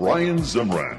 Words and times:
Brian 0.00 0.38
Zemrak. 0.38 0.98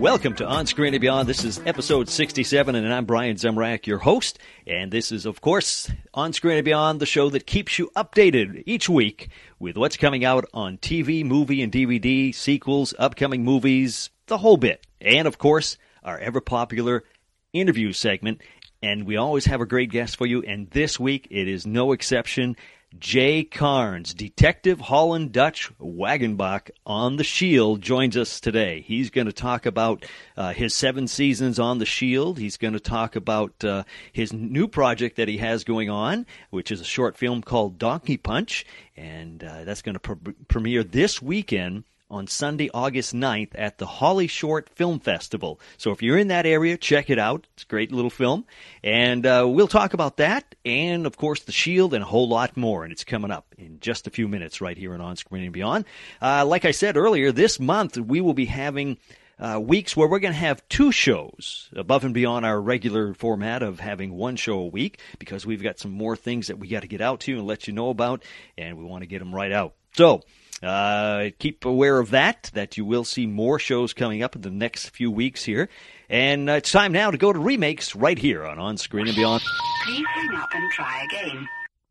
Welcome 0.00 0.34
to 0.34 0.44
On 0.44 0.66
Screen 0.66 0.94
and 0.94 1.00
Beyond. 1.00 1.28
This 1.28 1.44
is 1.44 1.60
episode 1.64 2.08
67, 2.08 2.74
and 2.74 2.92
I'm 2.92 3.04
Brian 3.04 3.36
Zemrak, 3.36 3.86
your 3.86 3.98
host. 3.98 4.40
And 4.66 4.90
this 4.90 5.12
is, 5.12 5.26
of 5.26 5.40
course, 5.40 5.92
On 6.12 6.32
Screen 6.32 6.56
and 6.56 6.64
Beyond, 6.64 6.98
the 6.98 7.06
show 7.06 7.30
that 7.30 7.46
keeps 7.46 7.78
you 7.78 7.88
updated 7.94 8.64
each 8.66 8.88
week 8.88 9.28
with 9.60 9.76
what's 9.76 9.96
coming 9.96 10.24
out 10.24 10.44
on 10.52 10.76
TV, 10.76 11.24
movie, 11.24 11.62
and 11.62 11.72
DVD, 11.72 12.34
sequels, 12.34 12.92
upcoming 12.98 13.44
movies, 13.44 14.10
the 14.26 14.38
whole 14.38 14.56
bit. 14.56 14.84
And, 15.00 15.28
of 15.28 15.38
course, 15.38 15.78
our 16.02 16.18
ever 16.18 16.40
popular 16.40 17.04
interview 17.52 17.92
segment. 17.92 18.40
And 18.82 19.06
we 19.06 19.16
always 19.16 19.46
have 19.46 19.60
a 19.60 19.66
great 19.66 19.92
guest 19.92 20.16
for 20.16 20.26
you, 20.26 20.42
and 20.42 20.68
this 20.70 20.98
week 20.98 21.28
it 21.30 21.46
is 21.46 21.64
no 21.64 21.92
exception. 21.92 22.56
Jay 22.98 23.44
Karnes, 23.44 24.14
Detective 24.14 24.80
Holland 24.80 25.30
Dutch 25.30 25.70
Wagenbach 25.78 26.70
on 26.86 27.16
The 27.16 27.24
Shield, 27.24 27.82
joins 27.82 28.16
us 28.16 28.40
today. 28.40 28.80
He's 28.80 29.10
going 29.10 29.26
to 29.26 29.32
talk 29.32 29.66
about 29.66 30.06
uh, 30.38 30.54
his 30.54 30.74
seven 30.74 31.06
seasons 31.06 31.58
on 31.58 31.78
The 31.78 31.86
Shield. 31.86 32.38
He's 32.38 32.56
going 32.56 32.72
to 32.72 32.80
talk 32.80 33.14
about 33.14 33.62
uh, 33.62 33.84
his 34.12 34.32
new 34.32 34.66
project 34.68 35.16
that 35.16 35.28
he 35.28 35.36
has 35.36 35.64
going 35.64 35.90
on, 35.90 36.24
which 36.48 36.72
is 36.72 36.80
a 36.80 36.84
short 36.84 37.16
film 37.16 37.42
called 37.42 37.78
Donkey 37.78 38.16
Punch, 38.16 38.64
and 38.96 39.44
uh, 39.44 39.64
that's 39.64 39.82
going 39.82 39.94
to 39.94 40.00
pre- 40.00 40.32
premiere 40.48 40.82
this 40.82 41.20
weekend 41.20 41.84
on 42.10 42.26
Sunday, 42.26 42.70
August 42.72 43.14
9th 43.14 43.50
at 43.54 43.78
the 43.78 43.86
Holly 43.86 44.26
Short 44.26 44.68
Film 44.70 45.00
Festival. 45.00 45.60
So 45.76 45.90
if 45.90 46.02
you're 46.02 46.18
in 46.18 46.28
that 46.28 46.46
area, 46.46 46.76
check 46.76 47.10
it 47.10 47.18
out. 47.18 47.46
It's 47.54 47.64
a 47.64 47.66
great 47.66 47.92
little 47.92 48.10
film. 48.10 48.44
And 48.82 49.26
uh, 49.26 49.46
we'll 49.48 49.68
talk 49.68 49.94
about 49.94 50.16
that 50.18 50.54
and, 50.64 51.06
of 51.06 51.16
course, 51.16 51.42
The 51.42 51.52
Shield 51.52 51.94
and 51.94 52.02
a 52.02 52.06
whole 52.06 52.28
lot 52.28 52.56
more. 52.56 52.84
And 52.84 52.92
it's 52.92 53.04
coming 53.04 53.30
up 53.30 53.54
in 53.58 53.80
just 53.80 54.06
a 54.06 54.10
few 54.10 54.28
minutes 54.28 54.60
right 54.60 54.76
here 54.76 54.94
on 54.94 55.00
On 55.00 55.16
Screen 55.16 55.44
and 55.44 55.52
Beyond. 55.52 55.84
Uh, 56.20 56.44
like 56.46 56.64
I 56.64 56.70
said 56.70 56.96
earlier, 56.96 57.32
this 57.32 57.60
month 57.60 57.98
we 57.98 58.20
will 58.20 58.34
be 58.34 58.46
having 58.46 58.98
uh, 59.38 59.60
weeks 59.62 59.96
where 59.96 60.08
we're 60.08 60.18
going 60.18 60.32
to 60.32 60.38
have 60.38 60.66
two 60.68 60.90
shows 60.90 61.68
above 61.74 62.04
and 62.04 62.14
beyond 62.14 62.44
our 62.44 62.60
regular 62.60 63.14
format 63.14 63.62
of 63.62 63.80
having 63.80 64.12
one 64.12 64.36
show 64.36 64.58
a 64.58 64.66
week 64.66 65.00
because 65.18 65.46
we've 65.46 65.62
got 65.62 65.78
some 65.78 65.92
more 65.92 66.16
things 66.16 66.48
that 66.48 66.58
we 66.58 66.68
got 66.68 66.82
to 66.82 66.88
get 66.88 67.00
out 67.00 67.20
to 67.20 67.30
you 67.30 67.38
and 67.38 67.46
let 67.46 67.68
you 67.68 67.72
know 67.72 67.90
about, 67.90 68.24
and 68.56 68.76
we 68.76 68.84
want 68.84 69.02
to 69.02 69.06
get 69.06 69.20
them 69.20 69.34
right 69.34 69.52
out. 69.52 69.74
So, 69.92 70.22
uh, 70.62 71.30
keep 71.38 71.64
aware 71.64 71.98
of 71.98 72.10
that, 72.10 72.50
that 72.54 72.76
you 72.76 72.84
will 72.84 73.04
see 73.04 73.26
more 73.26 73.58
shows 73.58 73.92
coming 73.92 74.22
up 74.22 74.34
in 74.34 74.42
the 74.42 74.50
next 74.50 74.90
few 74.90 75.10
weeks 75.10 75.44
here. 75.44 75.68
And 76.08 76.48
uh, 76.48 76.54
it's 76.54 76.72
time 76.72 76.92
now 76.92 77.10
to 77.10 77.18
go 77.18 77.32
to 77.32 77.38
remakes 77.38 77.94
right 77.94 78.18
here 78.18 78.44
on 78.44 78.58
On 78.58 78.76
Screen 78.76 79.06
and 79.06 79.16
Beyond. 79.16 79.42
Please 79.84 80.06
hang 80.06 80.34
up 80.36 80.48
and 80.52 80.70
try 80.72 81.04
again. 81.04 81.48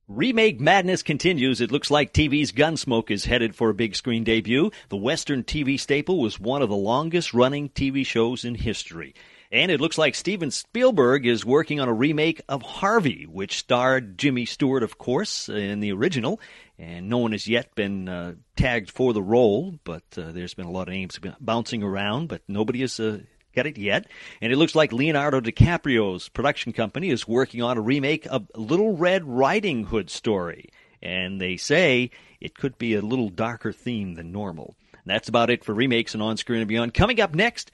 Remake 0.07 0.61
madness 0.61 1.03
continues. 1.03 1.59
It 1.59 1.71
looks 1.71 1.91
like 1.91 2.13
TV's 2.13 2.53
Gunsmoke 2.53 3.11
is 3.11 3.25
headed 3.25 3.55
for 3.55 3.69
a 3.69 3.73
big 3.73 3.93
screen 3.93 4.23
debut. 4.23 4.71
The 4.87 4.95
Western 4.95 5.43
TV 5.43 5.77
staple 5.77 6.21
was 6.21 6.39
one 6.39 6.61
of 6.61 6.69
the 6.69 6.77
longest 6.77 7.33
running 7.33 7.67
TV 7.67 8.05
shows 8.05 8.45
in 8.45 8.55
history. 8.55 9.15
And 9.51 9.71
it 9.71 9.79
looks 9.79 9.97
like 9.97 10.15
Steven 10.15 10.51
Spielberg 10.51 11.25
is 11.25 11.45
working 11.45 11.79
on 11.79 11.87
a 11.87 11.93
remake 11.93 12.41
of 12.49 12.61
Harvey, 12.61 13.25
which 13.25 13.57
starred 13.57 14.17
Jimmy 14.17 14.45
Stewart, 14.45 14.83
of 14.83 14.97
course, 14.97 15.47
in 15.47 15.79
the 15.79 15.91
original. 15.93 16.39
And 16.79 17.09
no 17.09 17.17
one 17.17 17.31
has 17.31 17.47
yet 17.47 17.73
been 17.73 18.07
uh, 18.07 18.35
tagged 18.55 18.91
for 18.91 19.11
the 19.11 19.21
role, 19.21 19.79
but 19.83 20.03
uh, 20.15 20.31
there's 20.31 20.53
been 20.53 20.67
a 20.67 20.71
lot 20.71 20.87
of 20.87 20.93
names 20.93 21.19
bouncing 21.39 21.81
around, 21.81 22.27
but 22.27 22.43
nobody 22.47 22.81
has 22.81 22.99
uh, 22.99 23.19
got 23.55 23.65
it 23.65 23.77
yet. 23.77 24.05
And 24.41 24.53
it 24.53 24.57
looks 24.57 24.75
like 24.75 24.93
Leonardo 24.93 25.41
DiCaprio's 25.41 26.29
production 26.29 26.73
company 26.73 27.09
is 27.09 27.27
working 27.27 27.63
on 27.63 27.77
a 27.77 27.81
remake 27.81 28.27
of 28.27 28.51
Little 28.55 28.95
Red 28.95 29.25
Riding 29.25 29.85
Hood 29.85 30.09
story. 30.11 30.69
And 31.01 31.41
they 31.41 31.57
say 31.57 32.11
it 32.39 32.55
could 32.55 32.77
be 32.77 32.93
a 32.93 33.01
little 33.01 33.29
darker 33.29 33.71
theme 33.71 34.13
than 34.13 34.31
normal. 34.31 34.75
And 34.93 35.05
that's 35.05 35.29
about 35.29 35.49
it 35.49 35.63
for 35.63 35.73
remakes 35.73 36.13
and 36.13 36.21
on 36.21 36.37
screen 36.37 36.59
and 36.59 36.67
beyond. 36.67 36.93
Coming 36.93 37.19
up 37.19 37.33
next, 37.33 37.71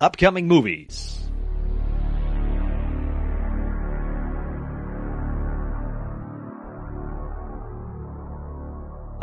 upcoming 0.00 0.46
movies. 0.46 1.18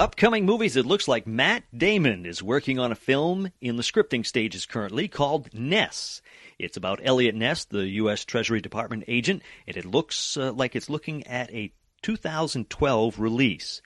Upcoming 0.01 0.47
movies, 0.47 0.78
it 0.78 0.88
looks 0.88 1.07
like 1.07 1.28
Matt 1.28 1.63
Damon 1.78 2.25
is 2.25 2.41
working 2.41 2.79
on 2.79 2.91
a 2.91 2.95
film 2.95 3.51
in 3.62 3.75
the 3.75 3.84
scripting 3.84 4.25
stages 4.25 4.66
currently 4.66 5.07
called 5.07 5.53
Ness. 5.53 6.23
It's 6.57 6.75
about 6.75 7.01
Eliot 7.03 7.35
Ness, 7.35 7.66
the 7.66 7.85
U.S. 7.88 8.25
Treasury 8.25 8.62
Department 8.62 9.03
agent, 9.07 9.44
and 9.67 9.78
it 9.78 9.85
looks 9.85 10.38
uh, 10.38 10.53
like 10.53 10.75
it's 10.75 10.89
looking 10.89 11.28
at 11.28 11.53
a 11.53 11.72
2012 12.01 13.19
release. 13.19 13.84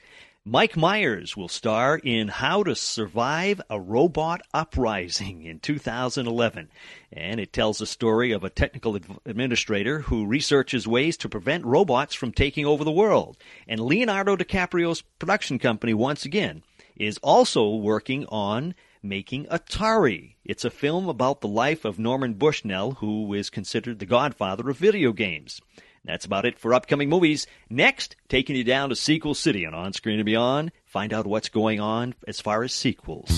Mike 0.47 0.77
Myers 0.77 1.35
will 1.35 1.47
star 1.47 1.97
in 1.97 2.27
How 2.27 2.61
to 2.61 2.75
Survive 2.75 3.59
a 3.67 3.81
Robot 3.81 4.43
Uprising 4.53 5.41
in 5.41 5.59
2011. 5.59 6.69
And 7.11 7.39
it 7.39 7.51
tells 7.51 7.79
the 7.79 7.87
story 7.87 8.31
of 8.31 8.43
a 8.43 8.51
technical 8.51 8.95
administrator 9.25 10.01
who 10.01 10.27
researches 10.27 10.87
ways 10.87 11.17
to 11.17 11.29
prevent 11.29 11.65
robots 11.65 12.13
from 12.13 12.31
taking 12.31 12.63
over 12.63 12.83
the 12.83 12.91
world. 12.91 13.37
And 13.67 13.79
Leonardo 13.79 14.35
DiCaprio's 14.35 15.01
production 15.17 15.57
company, 15.57 15.95
once 15.95 16.25
again, 16.25 16.61
is 16.95 17.17
also 17.23 17.73
working 17.73 18.27
on 18.27 18.75
making 19.01 19.45
Atari. 19.45 20.35
It's 20.45 20.63
a 20.63 20.69
film 20.69 21.09
about 21.09 21.41
the 21.41 21.47
life 21.47 21.85
of 21.85 21.97
Norman 21.97 22.35
Bushnell, 22.35 22.91
who 22.91 23.33
is 23.33 23.49
considered 23.49 23.97
the 23.97 24.05
godfather 24.05 24.69
of 24.69 24.77
video 24.77 25.11
games. 25.11 25.59
That's 26.05 26.25
about 26.25 26.45
it 26.45 26.59
for 26.59 26.73
upcoming 26.73 27.09
movies. 27.09 27.47
Next, 27.69 28.15
taking 28.29 28.55
you 28.55 28.63
down 28.63 28.89
to 28.89 28.95
Sequel 28.95 29.33
City 29.33 29.65
on 29.65 29.73
On 29.73 29.91
Screen 29.91 30.19
and 30.19 30.25
Beyond. 30.25 30.71
Find 30.85 31.13
out 31.13 31.25
what's 31.25 31.49
going 31.49 31.79
on 31.79 32.13
as 32.27 32.39
far 32.39 32.63
as 32.63 32.73
sequels. 32.73 33.31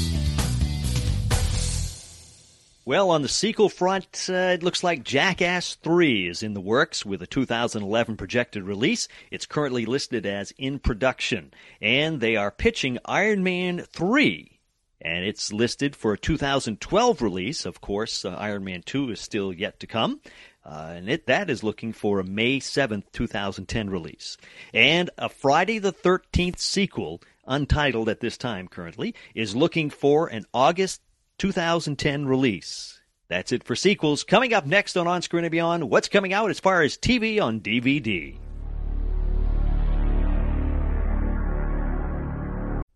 Well, 2.88 3.10
on 3.12 3.22
the 3.22 3.28
sequel 3.28 3.68
front, 3.68 4.28
uh, 4.30 4.56
it 4.56 4.64
looks 4.64 4.82
like 4.82 5.04
Jackass 5.04 5.76
3 5.76 6.30
is 6.30 6.42
in 6.42 6.54
the 6.54 6.62
works 6.62 7.06
with 7.06 7.22
a 7.22 7.28
2011 7.28 8.16
projected 8.16 8.64
release. 8.64 9.10
It's 9.30 9.46
currently 9.46 9.86
listed 9.86 10.26
as 10.26 10.54
in 10.58 10.80
production. 10.80 11.52
And 11.82 12.22
they 12.22 12.38
are 12.38 12.50
pitching 12.50 12.98
Iron 13.04 13.44
Man 13.44 13.80
3. 13.92 14.60
And 15.02 15.26
it's 15.26 15.52
listed 15.52 15.98
for 15.98 16.14
a 16.14 16.18
2012 16.18 17.22
release. 17.22 17.66
Of 17.66 17.82
course, 17.82 18.24
uh, 18.24 18.30
Iron 18.30 18.64
Man 18.64 18.84
2 18.84 19.12
is 19.12 19.20
still 19.20 19.52
yet 19.52 19.82
to 19.82 19.88
come. 19.88 20.22
Uh, 20.68 20.96
and 20.98 21.10
it, 21.10 21.28
that 21.28 21.50
is 21.50 21.64
looking 21.64 21.94
for 21.94 22.20
a 22.20 22.26
May 22.26 22.60
7th, 22.60 23.06
2010 23.14 23.90
release. 23.90 24.36
And 24.74 25.10
a 25.18 25.30
Friday 25.30 25.80
the 25.80 25.94
13th 25.94 26.60
sequel, 26.60 27.22
untitled 27.48 28.10
at 28.10 28.20
this 28.20 28.38
time 28.38 28.68
currently, 28.68 29.16
is 29.34 29.56
looking 29.56 29.90
for 29.90 30.28
an 30.28 30.46
August 30.54 31.02
2010 31.38 32.26
release. 32.26 33.00
That's 33.30 33.54
it 33.54 33.64
for 33.64 33.78
sequels. 33.78 34.26
Coming 34.26 34.54
up 34.54 34.66
next 34.66 34.98
on 34.98 35.08
On 35.08 35.22
Screen 35.22 35.46
and 35.46 35.52
Beyond, 35.52 35.90
what's 35.90 36.10
coming 36.10 36.34
out 36.34 36.50
as 36.50 36.60
far 36.60 36.82
as 36.82 36.98
TV 36.98 37.42
on 37.42 37.62
DVD. 37.62 38.38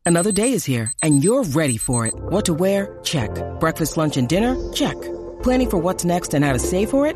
Another 0.06 0.34
day 0.34 0.52
is 0.52 0.66
here, 0.66 0.92
and 1.02 1.24
you're 1.24 1.44
ready 1.44 1.78
for 1.78 2.06
it. 2.06 2.14
What 2.16 2.46
to 2.46 2.54
wear? 2.54 3.00
Check. 3.04 3.30
Breakfast, 3.62 3.96
lunch, 3.96 4.18
and 4.18 4.28
dinner? 4.28 4.58
Check. 4.74 5.00
Planning 5.42 5.70
for 5.70 5.78
what's 5.78 6.04
next 6.04 6.34
and 6.34 6.44
how 6.44 6.52
to 6.52 6.60
save 6.60 6.90
for 6.90 7.08
it? 7.08 7.16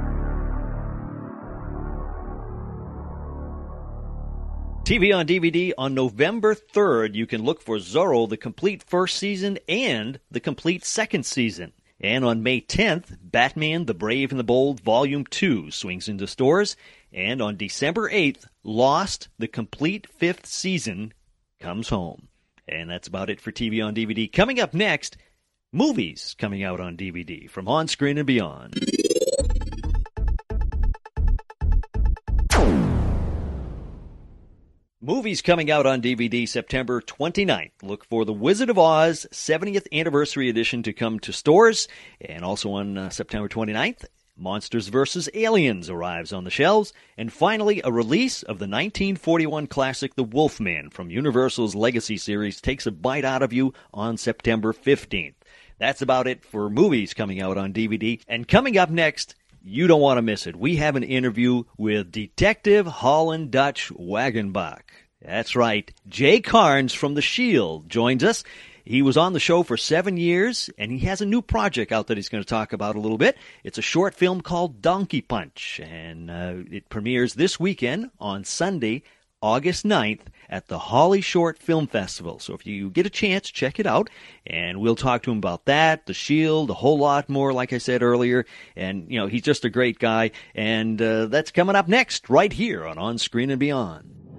TV 4.83 5.15
on 5.15 5.27
DVD 5.27 5.71
on 5.77 5.93
November 5.93 6.55
3rd, 6.55 7.13
you 7.13 7.27
can 7.27 7.43
look 7.43 7.61
for 7.61 7.77
Zorro, 7.77 8.27
the 8.27 8.35
complete 8.35 8.81
first 8.83 9.17
season 9.17 9.59
and 9.69 10.19
the 10.31 10.39
complete 10.39 10.83
second 10.83 11.25
season. 11.25 11.71
And 11.99 12.25
on 12.25 12.41
May 12.41 12.61
10th, 12.61 13.15
Batman 13.21 13.85
the 13.85 13.93
Brave 13.93 14.31
and 14.31 14.39
the 14.39 14.43
Bold 14.43 14.79
Volume 14.81 15.25
2 15.25 15.69
swings 15.69 16.09
into 16.09 16.25
stores. 16.25 16.75
And 17.13 17.43
on 17.43 17.57
December 17.57 18.09
8th, 18.09 18.47
Lost, 18.63 19.29
the 19.37 19.47
complete 19.47 20.07
fifth 20.07 20.47
season, 20.47 21.13
comes 21.59 21.89
home. 21.89 22.27
And 22.67 22.89
that's 22.89 23.07
about 23.07 23.29
it 23.29 23.39
for 23.39 23.51
TV 23.51 23.85
on 23.85 23.93
DVD. 23.93 24.31
Coming 24.31 24.59
up 24.59 24.73
next, 24.73 25.15
movies 25.71 26.35
coming 26.39 26.63
out 26.63 26.79
on 26.79 26.97
DVD 26.97 27.47
from 27.47 27.67
On 27.67 27.87
Screen 27.87 28.17
and 28.17 28.25
Beyond. 28.27 28.83
Movies 35.03 35.41
coming 35.41 35.71
out 35.71 35.87
on 35.87 35.99
DVD 35.99 36.47
September 36.47 37.01
29th. 37.01 37.71
Look 37.81 38.05
for 38.05 38.23
The 38.23 38.31
Wizard 38.31 38.69
of 38.69 38.77
Oz 38.77 39.25
70th 39.31 39.87
Anniversary 39.91 40.47
Edition 40.47 40.83
to 40.83 40.93
come 40.93 41.19
to 41.21 41.33
stores. 41.33 41.87
And 42.21 42.45
also 42.45 42.73
on 42.73 42.99
uh, 42.99 43.09
September 43.09 43.49
29th, 43.49 44.05
Monsters 44.37 44.89
vs. 44.89 45.27
Aliens 45.33 45.89
arrives 45.89 46.31
on 46.31 46.43
the 46.43 46.51
shelves. 46.51 46.93
And 47.17 47.33
finally, 47.33 47.81
a 47.83 47.91
release 47.91 48.43
of 48.43 48.59
the 48.59 48.67
1941 48.67 49.65
classic 49.65 50.13
The 50.13 50.23
Wolfman 50.23 50.91
from 50.91 51.09
Universal's 51.09 51.73
Legacy 51.73 52.17
series 52.17 52.61
takes 52.61 52.85
a 52.85 52.91
bite 52.91 53.25
out 53.25 53.41
of 53.41 53.51
you 53.51 53.73
on 53.91 54.17
September 54.17 54.71
15th. 54.71 55.33
That's 55.79 56.03
about 56.03 56.27
it 56.27 56.45
for 56.45 56.69
movies 56.69 57.15
coming 57.15 57.41
out 57.41 57.57
on 57.57 57.73
DVD. 57.73 58.21
And 58.27 58.47
coming 58.47 58.77
up 58.77 58.91
next, 58.91 59.33
you 59.63 59.87
don't 59.87 60.01
want 60.01 60.17
to 60.17 60.21
miss 60.21 60.47
it. 60.47 60.55
We 60.55 60.77
have 60.77 60.95
an 60.95 61.03
interview 61.03 61.63
with 61.77 62.11
Detective 62.11 62.87
Holland 62.87 63.51
Dutch 63.51 63.89
Wagenbach. 63.89 64.81
That's 65.21 65.55
right. 65.55 65.91
Jay 66.07 66.41
Karnes 66.41 66.95
from 66.95 67.13
The 67.13 67.21
Shield 67.21 67.89
joins 67.89 68.23
us. 68.23 68.43
He 68.83 69.03
was 69.03 69.17
on 69.17 69.33
the 69.33 69.39
show 69.39 69.61
for 69.61 69.77
seven 69.77 70.17
years, 70.17 70.69
and 70.77 70.91
he 70.91 70.99
has 70.99 71.21
a 71.21 71.25
new 71.25 71.41
project 71.41 71.91
out 71.91 72.07
that 72.07 72.17
he's 72.17 72.29
going 72.29 72.43
to 72.43 72.49
talk 72.49 72.73
about 72.73 72.95
a 72.95 72.99
little 72.99 73.19
bit. 73.19 73.37
It's 73.63 73.77
a 73.77 73.83
short 73.83 74.15
film 74.15 74.41
called 74.41 74.81
Donkey 74.81 75.21
Punch, 75.21 75.79
and 75.83 76.31
uh, 76.31 76.53
it 76.71 76.89
premieres 76.89 77.35
this 77.35 77.59
weekend 77.59 78.09
on 78.19 78.43
Sunday, 78.43 79.03
August 79.41 79.85
9th 79.85 80.21
at 80.51 80.67
the 80.67 80.77
Holly 80.77 81.21
Short 81.21 81.57
Film 81.57 81.87
Festival. 81.87 82.37
So 82.39 82.53
if 82.53 82.67
you 82.67 82.89
get 82.89 83.05
a 83.05 83.09
chance, 83.09 83.49
check 83.49 83.79
it 83.79 83.87
out. 83.87 84.09
And 84.45 84.81
we'll 84.81 84.97
talk 84.97 85.23
to 85.23 85.31
him 85.31 85.37
about 85.37 85.65
that, 85.65 86.05
The 86.05 86.13
Shield, 86.13 86.69
a 86.69 86.75
whole 86.75 86.99
lot 86.99 87.29
more, 87.29 87.53
like 87.53 87.71
I 87.71 87.77
said 87.77 88.03
earlier. 88.03 88.45
And, 88.75 89.09
you 89.09 89.17
know, 89.17 89.27
he's 89.27 89.43
just 89.43 89.65
a 89.65 89.69
great 89.69 89.97
guy. 89.97 90.31
And 90.53 91.01
uh, 91.01 91.27
that's 91.27 91.51
coming 91.51 91.75
up 91.77 91.87
next, 91.87 92.29
right 92.29 92.51
here 92.51 92.85
on 92.85 92.97
On 92.97 93.17
Screen 93.17 93.49
and 93.49 93.59
Beyond. 93.59 94.30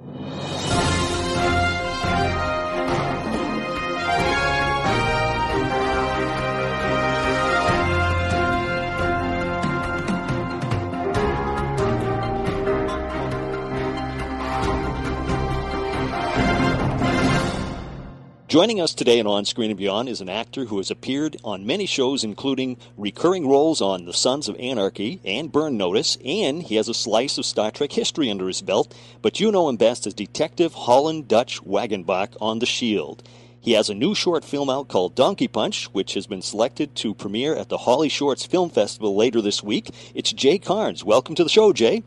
Joining 18.53 18.83
us 18.83 18.93
today 18.93 19.19
on 19.19 19.27
On 19.27 19.47
Screen 19.47 19.71
and 19.71 19.79
Beyond 19.79 20.11
is 20.11 20.21
an 20.21 20.29
actor 20.29 20.67
who 20.67 20.77
has 20.77 20.91
appeared 20.91 21.39
on 21.43 21.65
many 21.65 21.87
shows, 21.87 22.23
including 22.23 22.77
recurring 22.99 23.49
roles 23.49 23.81
on 23.81 24.05
The 24.05 24.13
Sons 24.13 24.47
of 24.47 24.61
Anarchy 24.61 25.23
and 25.25 25.51
Burn 25.51 25.79
Notice, 25.79 26.19
and 26.23 26.63
he 26.63 26.75
has 26.75 26.87
a 26.87 26.93
slice 26.93 27.39
of 27.39 27.47
Star 27.47 27.71
Trek 27.71 27.93
history 27.93 28.31
under 28.31 28.47
his 28.49 28.61
belt, 28.61 28.95
but 29.23 29.41
you 29.41 29.51
know 29.51 29.71
him 29.71 29.79
best 29.79 30.07
as 30.07 30.13
Detective 30.13 30.75
Holland 30.75 31.29
Dutch 31.29 31.65
Wagenbach 31.65 32.37
on 32.43 32.59
The 32.59 32.67
Shield. 32.67 33.27
He 33.59 33.73
has 33.73 33.89
a 33.89 33.95
new 33.95 34.15
short 34.15 34.45
film 34.45 34.69
out 34.69 34.87
called 34.89 35.15
Donkey 35.15 35.49
Punch, 35.49 35.87
which 35.95 36.13
has 36.13 36.27
been 36.27 36.43
selected 36.43 36.95
to 36.97 37.15
premiere 37.15 37.57
at 37.57 37.71
the 37.71 37.79
Holly 37.79 38.11
Shorts 38.11 38.45
Film 38.45 38.69
Festival 38.69 39.17
later 39.17 39.41
this 39.41 39.63
week. 39.63 39.89
It's 40.15 40.31
Jay 40.31 40.59
Karnes. 40.59 41.03
Welcome 41.03 41.35
to 41.37 41.43
the 41.43 41.49
show, 41.49 41.73
Jay. 41.73 42.03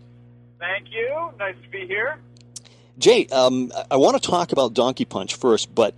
Thank 0.60 0.92
you. 0.92 1.32
Nice 1.40 1.56
to 1.64 1.70
be 1.70 1.88
here. 1.88 2.20
Jay, 2.98 3.28
um, 3.28 3.72
I 3.92 3.98
want 3.98 4.22
to 4.22 4.26
talk 4.26 4.52
about 4.52 4.74
Donkey 4.74 5.06
Punch 5.06 5.36
first, 5.36 5.74
but 5.74 5.96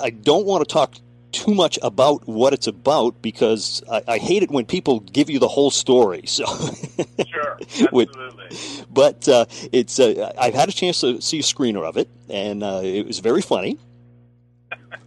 I 0.00 0.10
don't 0.10 0.46
want 0.46 0.66
to 0.66 0.72
talk 0.72 0.94
too 1.32 1.54
much 1.54 1.78
about 1.82 2.26
what 2.26 2.52
it's 2.52 2.66
about 2.66 3.20
because 3.20 3.82
I, 3.90 4.02
I 4.08 4.18
hate 4.18 4.42
it 4.42 4.50
when 4.50 4.64
people 4.64 5.00
give 5.00 5.28
you 5.28 5.38
the 5.38 5.48
whole 5.48 5.70
story. 5.70 6.22
So, 6.26 6.44
sure, 7.26 7.58
absolutely. 7.60 8.48
but 8.90 9.28
uh, 9.28 9.46
it's 9.72 9.98
uh, 9.98 10.32
I've 10.38 10.54
had 10.54 10.68
a 10.68 10.72
chance 10.72 11.00
to 11.00 11.20
see 11.20 11.40
a 11.40 11.42
screener 11.42 11.84
of 11.84 11.96
it, 11.96 12.08
and 12.28 12.62
uh, 12.62 12.80
it 12.82 13.06
was 13.06 13.18
very 13.18 13.42
funny. 13.42 13.78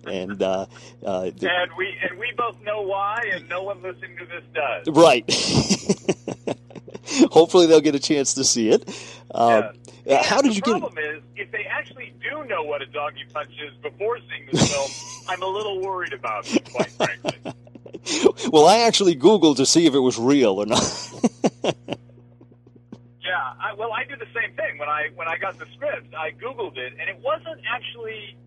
And 0.10 0.42
uh, 0.42 0.66
uh, 1.06 1.32
and 1.42 1.72
we 1.78 1.96
and 2.02 2.20
we 2.20 2.32
both 2.36 2.60
know 2.62 2.82
why, 2.82 3.24
and 3.34 3.48
no 3.48 3.64
one 3.64 3.82
listening 3.82 4.18
to 4.18 4.26
this 4.26 4.44
does. 4.54 4.88
Right. 4.88 5.24
Hopefully, 7.32 7.66
they'll 7.66 7.82
get 7.82 7.96
a 7.96 8.00
chance 8.00 8.36
to 8.36 8.44
see 8.44 8.70
it. 8.70 8.88
Uh, 9.32 9.72
yeah. 10.06 10.24
how 10.24 10.42
did 10.42 10.52
the 10.52 10.56
you 10.56 10.62
get? 10.62 10.74
The 10.74 10.80
problem 10.80 10.98
is, 10.98 11.24
if 11.36 11.52
they 11.52 11.66
actually 11.66 12.14
do 12.22 12.44
know 12.46 12.64
what 12.64 12.82
a 12.82 12.86
donkey 12.88 13.26
punch 13.34 13.52
is 13.52 13.76
before 13.82 14.20
seeing 14.30 14.48
this 14.52 14.72
film, 14.72 14.90
I'm 15.30 15.42
a 15.42 15.48
little 15.48 15.82
worried 15.82 16.14
about 16.14 16.54
it, 16.54 16.70
quite 16.72 16.92
frankly. 16.92 17.40
well, 18.52 18.68
I 18.68 18.80
actually 18.80 19.16
Googled 19.16 19.58
to 19.58 19.66
see 19.66 19.86
if 19.86 19.94
it 19.94 20.00
was 20.00 20.18
real 20.18 20.62
or 20.62 20.66
not. 20.66 20.82
yeah, 21.64 21.72
I, 23.60 23.74
well, 23.78 23.92
I 23.94 24.04
did 24.06 24.20
the 24.20 24.28
same 24.34 24.56
thing 24.56 24.78
when 24.78 24.90
I 24.90 25.10
when 25.16 25.28
I 25.28 25.38
got 25.38 25.58
the 25.58 25.66
script. 25.74 26.14
I 26.16 26.32
Googled 26.32 26.78
it, 26.78 26.94
and 27.00 27.10
it 27.10 27.20
wasn't 27.24 27.62
actually 27.68 28.38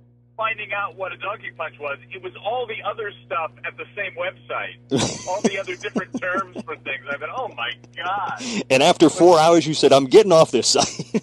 finding 0.42 0.72
out 0.72 0.96
what 0.96 1.12
a 1.12 1.16
donkey 1.18 1.52
punch 1.56 1.78
was. 1.78 1.98
It 2.12 2.20
was 2.20 2.32
all 2.44 2.66
the 2.66 2.82
other 2.84 3.12
stuff 3.24 3.52
at 3.64 3.76
the 3.76 3.84
same 3.94 4.12
website, 4.16 4.74
all 5.28 5.40
the 5.42 5.56
other 5.56 5.76
different 5.76 6.20
terms 6.20 6.56
for 6.64 6.74
things. 6.76 7.04
I 7.08 7.16
thought, 7.16 7.28
oh 7.36 7.48
my 7.54 7.70
god! 7.96 8.42
And 8.68 8.82
after 8.82 9.08
four 9.08 9.38
hours, 9.38 9.66
you 9.66 9.74
said, 9.74 9.92
"I'm 9.92 10.06
getting 10.06 10.32
off 10.32 10.50
this 10.50 10.66
site." 10.68 11.22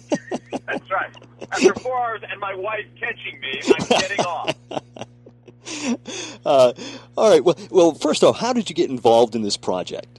That's 0.66 0.90
right. 0.90 1.14
After 1.52 1.74
four 1.74 1.98
hours 1.98 2.22
and 2.30 2.40
my 2.40 2.54
wife 2.54 2.86
catching 2.98 3.38
me, 3.40 3.60
I'm 3.66 3.86
getting 4.00 4.20
off. 4.20 4.56
Uh, 6.44 6.72
all 7.16 7.30
right. 7.30 7.44
Well, 7.44 7.56
well, 7.70 7.94
first 7.94 8.24
off, 8.24 8.38
how 8.38 8.52
did 8.52 8.68
you 8.68 8.74
get 8.74 8.90
involved 8.90 9.36
in 9.36 9.42
this 9.42 9.56
project? 9.56 10.18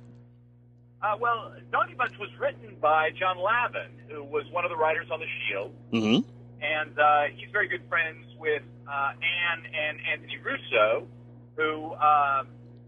Uh, 1.01 1.17
well, 1.19 1.53
Donkey 1.71 1.95
Punch 1.95 2.17
was 2.19 2.29
written 2.39 2.75
by 2.79 3.09
John 3.11 3.37
Lavin, 3.37 3.91
who 4.07 4.23
was 4.23 4.45
one 4.51 4.63
of 4.63 4.71
the 4.71 4.77
writers 4.77 5.07
on 5.11 5.19
The 5.19 5.25
Shield, 5.49 5.73
mm-hmm. 5.91 6.29
And 6.61 6.97
uh, 6.97 7.23
he's 7.35 7.49
very 7.51 7.67
good 7.67 7.83
friends 7.89 8.25
with 8.39 8.63
uh, 8.87 9.11
Anne 9.13 9.63
and 9.65 9.97
Anthony 10.13 10.37
Russo, 10.37 11.07
who 11.55 11.93
uh, 11.93 12.43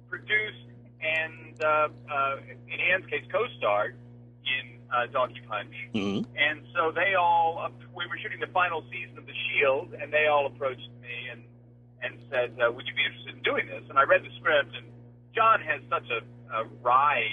produced 0.09 0.57
and, 1.01 1.63
uh, 1.63 1.89
uh, 2.09 2.35
in 2.47 2.79
Anne's 2.79 3.05
case, 3.07 3.23
co-starred 3.31 3.95
in 4.45 4.79
uh, 4.89 5.07
Donkey 5.11 5.41
Punch. 5.47 5.73
Mm-hmm. 5.93 6.23
And 6.37 6.63
so 6.73 6.91
they 6.91 7.15
all, 7.15 7.59
uh, 7.59 7.69
we 7.95 8.05
were 8.07 8.17
shooting 8.21 8.39
the 8.39 8.51
final 8.53 8.83
season 8.91 9.17
of 9.17 9.25
The 9.25 9.33
Shield, 9.33 9.93
and 9.99 10.13
they 10.13 10.27
all 10.27 10.47
approached 10.47 10.89
me 11.01 11.29
and 11.31 11.43
and 12.03 12.19
said, 12.29 12.59
uh, 12.59 12.69
"Would 12.69 12.85
you 12.85 12.93
be 12.93 13.03
interested 13.05 13.35
in 13.35 13.41
doing 13.43 13.67
this?" 13.67 13.83
And 13.89 13.97
I 13.97 14.03
read 14.03 14.23
the 14.23 14.29
script, 14.37 14.75
and 14.75 14.91
John 15.33 15.61
has 15.61 15.81
such 15.89 16.03
a, 16.11 16.19
a 16.53 16.65
wry, 16.81 17.23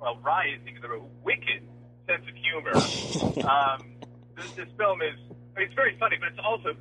well, 0.00 0.18
wry 0.22 0.46
is 0.52 0.60
a 0.66 1.00
wicked 1.22 1.62
sense 2.06 2.24
of 2.28 2.34
humor. 2.34 2.74
um, 3.48 3.94
this, 4.36 4.50
this 4.52 4.68
film 4.76 5.00
is, 5.00 5.16
it's 5.56 5.74
very 5.74 5.96
funny, 5.98 6.16
but 6.18 6.28
it's 6.28 6.40
also 6.42 6.74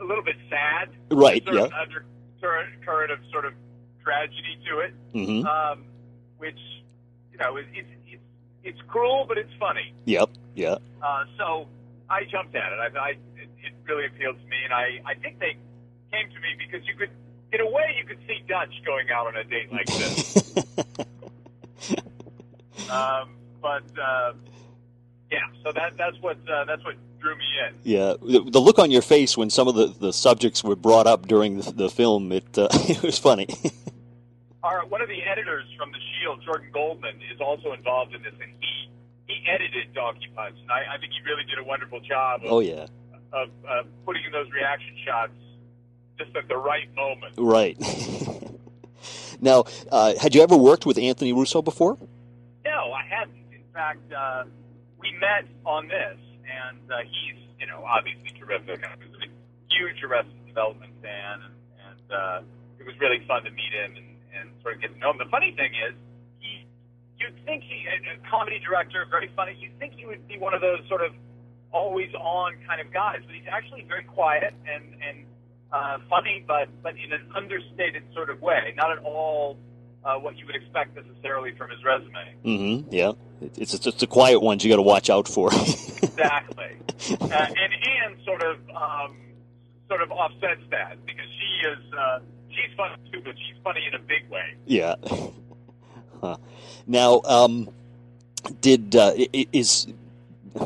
a 0.00 0.04
little 0.04 0.24
bit 0.24 0.36
sad. 0.50 0.90
Right. 1.10 1.44
There's 1.44 1.56
Yeah. 1.56 1.64
An 1.64 1.72
undercurrent 1.72 2.84
current 2.84 3.12
of 3.12 3.18
sort 3.32 3.44
of 3.44 3.54
tragedy 4.02 4.58
to 4.68 4.78
it, 4.80 4.94
Mm-hmm. 5.14 5.46
um, 5.46 5.84
which 6.38 6.58
you 7.32 7.38
know, 7.38 7.56
it, 7.56 7.66
it's 7.74 7.88
it's 8.06 8.22
it's 8.64 8.80
cruel, 8.88 9.24
but 9.28 9.38
it's 9.38 9.52
funny. 9.58 9.94
Yep. 10.06 10.30
Yeah. 10.54 10.76
Uh, 11.02 11.24
so 11.38 11.68
I 12.10 12.24
jumped 12.24 12.54
at 12.54 12.72
it. 12.72 12.78
I, 12.78 12.98
I 12.98 13.08
it, 13.10 13.48
it 13.62 13.72
really 13.86 14.06
appealed 14.06 14.38
to 14.40 14.46
me, 14.48 14.56
and 14.64 14.72
I 14.72 15.00
I 15.04 15.14
think 15.14 15.38
they 15.38 15.56
came 16.12 16.28
to 16.28 16.40
me 16.40 16.48
because 16.58 16.86
you 16.86 16.94
could, 16.94 17.10
in 17.52 17.60
a 17.60 17.66
way, 17.70 17.96
you 17.98 18.06
could 18.06 18.18
see 18.26 18.42
Dutch 18.48 18.72
going 18.84 19.10
out 19.10 19.26
on 19.26 19.36
a 19.36 19.44
date 19.44 19.72
like 19.72 19.86
this. 19.86 20.56
um, 22.90 23.30
but 23.60 23.82
uh, 24.00 24.32
yeah, 25.30 25.38
so 25.64 25.72
that 25.72 25.96
that's 25.96 26.16
what 26.20 26.36
uh, 26.48 26.64
that's 26.64 26.84
what 26.84 26.94
drew 27.26 27.36
me 27.36 27.44
in. 27.66 27.74
Yeah, 27.82 28.14
the, 28.20 28.60
look 28.60 28.78
on 28.78 28.90
your 28.90 29.02
face 29.02 29.36
when 29.36 29.50
some 29.50 29.68
of 29.68 29.74
the, 29.74 29.86
the 29.86 30.12
subjects 30.12 30.62
were 30.62 30.76
brought 30.76 31.06
up 31.06 31.26
during 31.26 31.58
the, 31.58 31.72
the 31.72 31.90
film, 31.90 32.30
it 32.32 32.46
uh, 32.56 32.68
it 32.72 33.02
was 33.02 33.18
funny. 33.18 33.48
Our 34.62 34.86
one 34.86 35.02
of 35.02 35.08
the 35.08 35.22
editors 35.22 35.66
from 35.76 35.92
the 35.92 35.98
Shield, 35.98 36.42
Jordan 36.44 36.70
Goldman, 36.72 37.16
is 37.32 37.40
also 37.40 37.72
involved 37.72 38.14
in 38.14 38.22
this, 38.22 38.34
and 38.40 38.52
he 38.60 38.90
he 39.26 39.44
edited 39.48 39.92
Donkey 39.94 40.28
Punch, 40.34 40.56
and 40.60 40.70
I, 40.70 40.94
I 40.94 40.98
think 40.98 41.12
he 41.12 41.20
really 41.28 41.44
did 41.44 41.58
a 41.58 41.64
wonderful 41.64 42.00
job 42.00 42.42
of, 42.44 42.52
oh 42.52 42.60
yeah, 42.60 42.86
of 43.32 43.48
uh, 43.68 43.82
putting 44.04 44.24
in 44.24 44.32
those 44.32 44.50
reaction 44.52 44.94
shots 45.04 45.32
just 46.18 46.34
at 46.36 46.48
the 46.48 46.56
right 46.56 46.92
moment. 46.94 47.34
right. 47.36 47.76
now, 49.40 49.64
uh, 49.92 50.14
had 50.18 50.34
you 50.34 50.42
ever 50.42 50.56
worked 50.56 50.86
with 50.86 50.96
Anthony 50.96 51.32
Russo 51.32 51.60
before? 51.60 51.98
No, 52.64 52.92
I 52.92 53.04
hadn't. 53.04 53.36
In 53.52 53.62
fact, 53.74 54.12
uh, 54.12 54.44
we 54.98 55.12
met 55.20 55.46
on 55.64 55.88
this, 55.88 56.16
and 56.56 56.80
uh, 56.88 57.04
he's, 57.04 57.40
you 57.60 57.66
know, 57.68 57.84
obviously 57.84 58.32
terrific. 58.40 58.80
I 58.80 58.96
was 58.96 59.12
a 59.20 59.28
huge 59.68 60.00
Arrested 60.02 60.40
Development 60.46 60.92
fan, 61.04 61.44
and, 61.44 61.54
and 61.84 62.06
uh, 62.08 62.80
it 62.80 62.84
was 62.88 62.96
really 63.00 63.20
fun 63.28 63.44
to 63.44 63.52
meet 63.52 63.72
him 63.72 63.96
and, 63.96 64.10
and 64.32 64.46
sort 64.62 64.74
of 64.74 64.80
get 64.80 64.92
to 64.92 64.98
know 64.98 65.12
him. 65.12 65.18
The 65.18 65.30
funny 65.30 65.52
thing 65.52 65.72
is, 65.76 65.94
he 66.40 66.64
you'd 67.20 67.36
think 67.44 67.62
he 67.64 67.84
a 67.88 68.16
comedy 68.28 68.58
director, 68.60 69.04
very 69.10 69.30
funny. 69.36 69.56
You'd 69.58 69.78
think 69.78 69.94
he 69.94 70.06
would 70.06 70.26
be 70.28 70.38
one 70.38 70.54
of 70.54 70.60
those 70.60 70.80
sort 70.88 71.02
of 71.04 71.12
always 71.72 72.12
on 72.14 72.56
kind 72.66 72.80
of 72.80 72.92
guys, 72.92 73.20
but 73.26 73.34
he's 73.34 73.48
actually 73.50 73.84
very 73.84 74.04
quiet 74.04 74.54
and 74.64 74.96
and 75.02 75.26
uh, 75.72 75.98
funny, 76.08 76.44
but 76.46 76.68
but 76.82 76.94
in 76.96 77.12
an 77.12 77.28
understated 77.34 78.02
sort 78.14 78.30
of 78.30 78.40
way, 78.40 78.72
not 78.76 78.92
at 78.92 78.98
all 79.04 79.58
uh, 80.06 80.16
what 80.18 80.38
you 80.38 80.46
would 80.46 80.54
expect 80.56 80.96
necessarily 80.96 81.52
from 81.58 81.68
his 81.70 81.84
resume. 81.84 82.34
Mm-hmm. 82.44 82.94
Yeah. 82.94 83.12
It- 83.42 83.58
It's 83.58 83.78
just 83.78 83.98
the 83.98 84.06
quiet 84.06 84.40
ones 84.40 84.64
you 84.64 84.70
got 84.70 84.76
to 84.76 84.82
watch 84.82 85.10
out 85.10 85.26
for. 85.28 85.50
Exactly, 85.52 86.76
uh, 87.20 87.26
and 87.30 87.72
Anne 87.92 88.16
sort 88.24 88.42
of 88.42 88.56
um, 88.70 89.16
sort 89.88 90.00
of 90.02 90.10
offsets 90.10 90.62
that 90.70 90.96
because 91.04 91.26
she 91.38 91.68
is 91.68 91.92
uh, 91.92 92.20
she's 92.48 92.74
funny 92.76 92.94
too, 93.12 93.20
but 93.24 93.34
she's 93.36 93.56
funny 93.62 93.80
in 93.86 93.94
a 93.94 93.98
big 93.98 94.28
way. 94.30 94.54
yeah. 94.64 94.94
Huh. 96.22 96.36
Now, 96.86 97.20
um, 97.26 97.68
did 98.62 98.96
uh, 98.96 99.12
is 99.52 99.86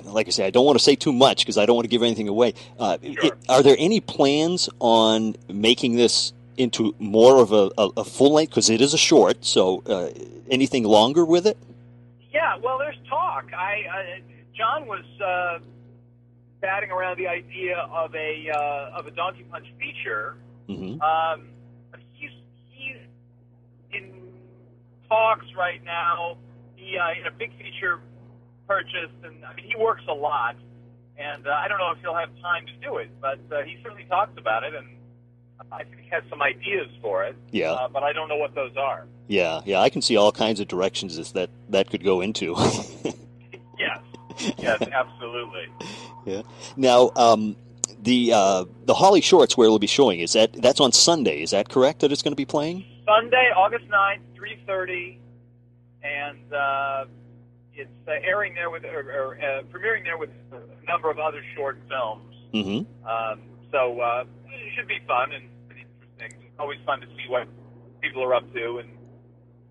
like 0.04 0.28
I 0.28 0.30
say, 0.30 0.46
I 0.46 0.50
don't 0.50 0.64
want 0.64 0.78
to 0.78 0.84
say 0.84 0.94
too 0.94 1.12
much 1.12 1.38
because 1.40 1.58
I 1.58 1.66
don't 1.66 1.74
want 1.74 1.84
to 1.86 1.88
give 1.90 2.04
anything 2.04 2.28
away. 2.28 2.54
Uh, 2.78 2.98
Sure. 3.02 3.32
i- 3.48 3.52
are 3.56 3.62
there 3.62 3.74
any 3.76 3.98
plans 4.00 4.68
on 4.78 5.34
making 5.48 5.96
this 5.96 6.32
into 6.60 6.94
more 6.98 7.40
of 7.40 7.52
a, 7.52 7.70
a, 7.78 7.90
a 7.98 8.04
full 8.04 8.32
length? 8.34 8.50
Because 8.50 8.70
it 8.70 8.80
is 8.80 8.94
a 8.94 8.98
short, 8.98 9.44
so 9.44 9.82
uh, 9.86 10.10
anything 10.50 10.84
longer 10.84 11.24
with 11.24 11.46
it? 11.46 11.56
Yeah, 12.32 12.56
well, 12.62 12.78
there's 12.78 12.98
talk. 13.08 13.46
I 13.56 13.82
uh, 13.88 14.20
John 14.56 14.86
was 14.86 15.04
uh, 15.24 15.58
batting 16.60 16.90
around 16.90 17.16
the 17.18 17.26
idea 17.26 17.78
of 17.78 18.14
a 18.14 18.50
uh, 18.54 18.98
of 18.98 19.06
a 19.06 19.10
Donkey 19.10 19.44
Punch 19.50 19.66
feature. 19.78 20.36
hmm 20.68 21.00
Um, 21.00 21.48
he's 22.14 22.30
he's 22.70 22.96
in 23.92 24.12
talks 25.08 25.46
right 25.56 25.82
now. 25.84 26.36
He 26.76 26.96
uh, 26.98 27.18
in 27.20 27.26
a 27.26 27.32
big 27.36 27.50
feature 27.58 28.00
purchase, 28.68 29.10
and 29.24 29.44
I 29.44 29.54
mean 29.54 29.66
he 29.66 29.74
works 29.76 30.04
a 30.08 30.12
lot, 30.14 30.56
and 31.18 31.46
uh, 31.46 31.50
I 31.50 31.66
don't 31.68 31.78
know 31.78 31.90
if 31.92 31.98
he'll 32.00 32.14
have 32.14 32.30
time 32.40 32.66
to 32.66 32.72
do 32.86 32.98
it, 32.98 33.10
but 33.20 33.40
uh, 33.50 33.62
he 33.64 33.78
certainly 33.82 34.04
talks 34.04 34.38
about 34.38 34.62
it, 34.62 34.74
and 34.74 34.86
I 35.72 35.84
think 35.84 36.00
he 36.02 36.08
has 36.10 36.22
some 36.28 36.42
ideas 36.42 36.88
for 37.00 37.24
it. 37.24 37.36
Yeah. 37.50 37.72
uh, 37.72 37.88
but 37.88 38.02
I 38.02 38.12
don't 38.12 38.28
know 38.28 38.36
what 38.36 38.54
those 38.54 38.76
are. 38.76 39.06
Yeah, 39.28 39.60
yeah, 39.64 39.80
I 39.80 39.90
can 39.90 40.02
see 40.02 40.16
all 40.16 40.32
kinds 40.32 40.60
of 40.60 40.68
directions 40.68 41.16
this, 41.16 41.32
that 41.32 41.50
that 41.68 41.90
could 41.90 42.04
go 42.04 42.20
into. 42.20 42.56
Yes, 43.78 43.98
yes, 44.58 44.82
absolutely. 44.92 45.66
yeah. 46.26 46.42
Now, 46.76 47.10
um, 47.16 47.56
the 48.02 48.32
uh, 48.32 48.64
the 48.84 48.94
Holly 48.94 49.20
Shorts 49.22 49.56
where 49.56 49.66
it'll 49.66 49.78
be 49.78 49.86
showing 49.86 50.20
is 50.20 50.34
that 50.34 50.52
that's 50.52 50.80
on 50.80 50.92
Sunday. 50.92 51.42
Is 51.42 51.50
that 51.52 51.68
correct? 51.70 52.00
That 52.00 52.12
it's 52.12 52.22
going 52.22 52.32
to 52.32 52.36
be 52.36 52.44
playing? 52.44 52.84
Sunday, 53.06 53.50
August 53.56 53.88
9th, 53.88 54.20
3.30, 54.68 55.16
and 56.02 56.52
uh, 56.52 57.04
it's 57.74 57.90
uh, 58.06 58.12
airing 58.22 58.54
there 58.54 58.70
with, 58.70 58.84
or, 58.84 59.00
or 59.00 59.38
uh, 59.38 59.62
premiering 59.72 60.04
there 60.04 60.18
with 60.18 60.30
a 60.52 60.86
number 60.86 61.10
of 61.10 61.18
other 61.18 61.42
short 61.56 61.78
films. 61.88 62.34
Mm-hmm. 62.54 63.08
Um, 63.08 63.40
so 63.72 64.00
uh, 64.00 64.24
should 64.80 64.88
be 64.88 64.98
fun 65.06 65.32
and 65.32 65.44
pretty 65.66 65.84
interesting. 65.84 66.40
It's 66.48 66.58
always 66.58 66.78
fun 66.86 67.00
to 67.00 67.06
see 67.08 67.28
what 67.28 67.46
people 68.00 68.24
are 68.24 68.34
up 68.34 68.50
to 68.54 68.78
and 68.78 68.88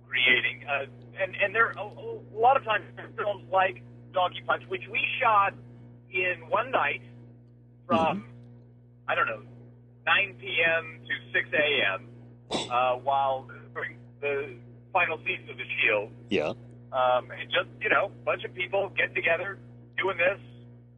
creating. 0.08 0.62
Uh, 0.70 0.86
and 1.22 1.36
and 1.42 1.54
there 1.54 1.72
a, 1.72 1.82
a 1.82 2.22
lot 2.38 2.58
of 2.58 2.64
times 2.64 2.86
films 3.18 3.46
like 3.52 3.82
Donkey 4.14 4.42
Punch, 4.46 4.64
which 4.68 4.84
we 4.92 5.00
shot 5.22 5.54
in 6.12 6.48
one 6.50 6.72
night 6.72 7.02
from 7.88 8.26
I 9.08 9.16
don't 9.16 9.28
know 9.28 9.42
9 10.06 10.36
p.m. 10.40 11.00
to 11.06 11.14
6 11.34 11.50
a.m. 11.54 12.08
Uh, 12.52 12.96
while 12.96 13.48
during 13.74 13.98
the 14.22 14.56
final 14.94 15.18
season 15.20 15.50
of 15.50 15.58
The 15.58 15.64
Shield. 15.82 16.12
Yeah. 16.30 16.54
Um, 16.92 17.30
and 17.30 17.50
just, 17.52 17.70
you 17.80 17.90
know, 17.90 18.06
a 18.06 18.26
bunch 18.26 18.44
of 18.44 18.54
people 18.56 18.92
get 18.98 19.14
together, 19.14 19.60
doing 20.00 20.18
this, 20.18 20.40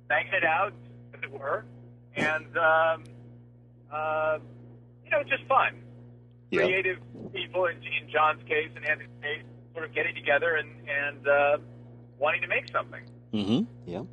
banging 0.08 0.34
it 0.34 0.46
out, 0.46 0.72
as 1.14 1.20
it 1.24 1.30
were, 1.30 1.66
and, 2.16 2.46
um, 2.56 3.04
uh, 3.92 4.40
you 5.06 5.12
know, 5.12 5.24
just 5.24 5.44
fun. 5.46 5.76
Yeah. 6.50 6.64
Creative 6.64 6.98
people, 7.34 7.66
in, 7.66 7.78
in 7.78 8.10
John's 8.12 8.44
case 8.44 8.70
and 8.76 8.86
Anthony's 8.86 9.10
case, 9.22 9.44
sort 9.74 9.86
of 9.86 9.94
getting 9.94 10.16
together 10.16 10.56
and, 10.56 10.70
and 10.88 11.28
uh, 11.28 11.58
wanting 12.20 12.42
to 12.42 12.48
make 12.48 12.70
something. 12.72 13.02
Mm-hmm. 13.34 13.90
Yeah. 13.90 14.04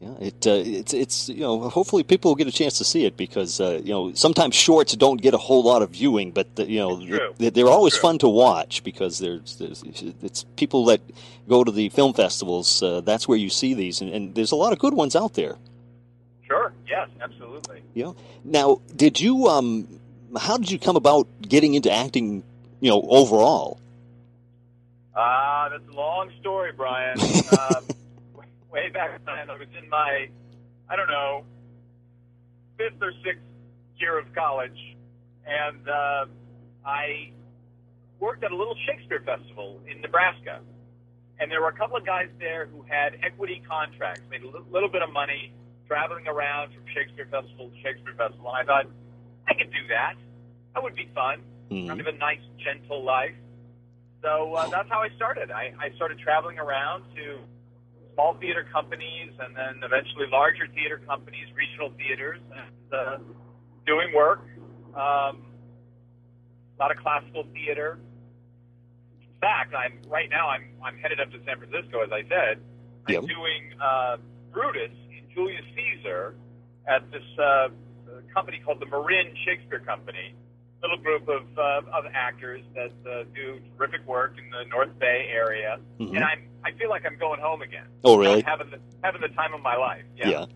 Yeah. 0.00 0.14
It 0.20 0.46
uh, 0.46 0.62
it's 0.64 0.94
it's 0.94 1.28
you 1.28 1.40
know 1.40 1.68
hopefully 1.68 2.04
people 2.04 2.30
will 2.30 2.36
get 2.36 2.46
a 2.46 2.52
chance 2.52 2.78
to 2.78 2.84
see 2.84 3.04
it 3.04 3.16
because 3.16 3.60
uh, 3.60 3.80
you 3.82 3.90
know 3.90 4.12
sometimes 4.12 4.54
shorts 4.54 4.94
don't 4.94 5.20
get 5.20 5.34
a 5.34 5.38
whole 5.38 5.64
lot 5.64 5.82
of 5.82 5.90
viewing, 5.90 6.30
but 6.30 6.54
the, 6.54 6.70
you 6.70 6.78
know 6.78 7.32
they, 7.38 7.50
they're 7.50 7.66
always 7.66 7.96
fun 7.96 8.16
to 8.18 8.28
watch 8.28 8.84
because 8.84 9.18
there's, 9.18 9.56
there's 9.56 9.82
it's 10.22 10.44
people 10.54 10.84
that 10.84 11.00
go 11.48 11.64
to 11.64 11.72
the 11.72 11.88
film 11.88 12.14
festivals. 12.14 12.80
Uh, 12.80 13.00
that's 13.00 13.26
where 13.26 13.38
you 13.38 13.50
see 13.50 13.74
these, 13.74 14.00
and, 14.00 14.10
and 14.10 14.36
there's 14.36 14.52
a 14.52 14.56
lot 14.56 14.72
of 14.72 14.78
good 14.78 14.94
ones 14.94 15.16
out 15.16 15.34
there. 15.34 15.56
Yes, 16.88 17.08
absolutely. 17.20 17.82
Yeah. 17.94 18.12
Now, 18.44 18.80
did 18.94 19.20
you 19.20 19.46
um 19.46 20.00
how 20.36 20.56
did 20.56 20.70
you 20.70 20.78
come 20.78 20.96
about 20.96 21.26
getting 21.42 21.74
into 21.74 21.90
acting? 21.90 22.42
You 22.80 22.90
know, 22.90 23.02
overall. 23.08 23.80
Ah, 25.14 25.68
that's 25.70 25.88
a 25.88 25.96
long 25.96 26.30
story, 26.40 26.70
Brian. 26.76 27.18
um, 27.20 27.84
way 28.70 28.88
back 28.90 29.18
when 29.24 29.36
I 29.36 29.44
was 29.56 29.66
in 29.82 29.88
my, 29.88 30.28
I 30.88 30.94
don't 30.94 31.08
know, 31.08 31.42
fifth 32.76 33.02
or 33.02 33.12
sixth 33.24 33.42
year 33.98 34.16
of 34.16 34.32
college, 34.32 34.78
and 35.44 35.88
uh, 35.88 36.26
I 36.86 37.30
worked 38.20 38.44
at 38.44 38.52
a 38.52 38.56
little 38.56 38.76
Shakespeare 38.86 39.22
festival 39.24 39.80
in 39.90 40.00
Nebraska. 40.00 40.60
And 41.40 41.50
there 41.50 41.60
were 41.60 41.68
a 41.68 41.76
couple 41.76 41.96
of 41.96 42.04
guys 42.04 42.28
there 42.38 42.66
who 42.66 42.84
had 42.88 43.16
equity 43.22 43.62
contracts, 43.68 44.22
made 44.30 44.42
a 44.42 44.72
little 44.72 44.88
bit 44.88 45.02
of 45.02 45.12
money 45.12 45.52
traveling 45.88 46.28
around 46.28 46.72
from 46.74 46.84
Shakespeare 46.94 47.26
festival 47.30 47.70
to 47.70 47.76
Shakespeare 47.82 48.14
festival. 48.14 48.52
And 48.54 48.60
I 48.60 48.64
thought, 48.68 48.86
I 49.48 49.54
could 49.54 49.72
do 49.72 49.82
that. 49.88 50.14
That 50.74 50.82
would 50.82 50.94
be 50.94 51.08
fun. 51.14 51.40
Mhm. 51.70 51.88
Kind 51.88 52.00
of 52.00 52.06
a 52.06 52.12
nice, 52.12 52.44
gentle 52.62 53.02
life. 53.02 53.34
So 54.22 54.54
uh, 54.54 54.68
that's 54.68 54.88
how 54.90 55.00
I 55.00 55.08
started. 55.16 55.50
I, 55.50 55.72
I 55.80 55.90
started 55.96 56.18
traveling 56.18 56.58
around 56.58 57.04
to 57.16 57.38
small 58.14 58.34
theater 58.34 58.66
companies 58.72 59.32
and 59.40 59.56
then 59.56 59.80
eventually 59.82 60.26
larger 60.30 60.66
theater 60.74 61.00
companies, 61.06 61.46
regional 61.56 61.90
theaters, 61.96 62.40
and 62.52 62.92
uh, 62.92 63.18
doing 63.86 64.12
work. 64.14 64.42
Um, 64.94 65.46
a 66.76 66.78
lot 66.78 66.90
of 66.90 66.98
classical 66.98 67.44
theater. 67.54 67.98
In 69.22 69.40
fact, 69.40 69.72
I'm 69.74 69.98
right 70.08 70.28
now. 70.28 70.48
I'm 70.48 70.66
I'm 70.84 70.98
headed 70.98 71.20
up 71.20 71.30
to 71.30 71.38
San 71.46 71.58
Francisco, 71.58 72.02
as 72.02 72.10
I 72.12 72.22
said. 72.28 72.58
I'm 73.06 73.14
Yep. 73.14 73.22
doing 73.24 73.62
uh, 73.80 74.16
Brutus 74.52 74.90
Julius 75.38 75.64
Caesar 75.76 76.34
at 76.88 77.08
this 77.12 77.22
uh, 77.38 77.68
company 78.34 78.60
called 78.64 78.80
the 78.80 78.86
Marin 78.86 79.34
Shakespeare 79.44 79.78
Company 79.78 80.34
little 80.82 80.96
group 80.98 81.28
of 81.28 81.42
uh, 81.58 81.80
of 81.96 82.04
actors 82.12 82.62
that 82.74 82.92
uh, 83.08 83.24
do 83.34 83.60
terrific 83.76 84.06
work 84.06 84.34
in 84.38 84.48
the 84.50 84.64
North 84.68 84.96
Bay 84.98 85.28
area, 85.32 85.78
Mhm. 86.00 86.14
and 86.16 86.24
I'm 86.24 86.42
I 86.64 86.72
feel 86.72 86.88
like 86.88 87.04
I'm 87.06 87.18
going 87.18 87.40
home 87.40 87.62
again. 87.62 87.86
Oh, 88.04 88.16
really? 88.16 88.38
I'm 88.40 88.44
having 88.44 88.70
the 88.70 88.78
having 89.02 89.20
the 89.20 89.28
time 89.28 89.54
of 89.54 89.60
my 89.62 89.76
life. 89.76 90.04
Yeah. 90.16 90.28
Yeah. 90.28 90.46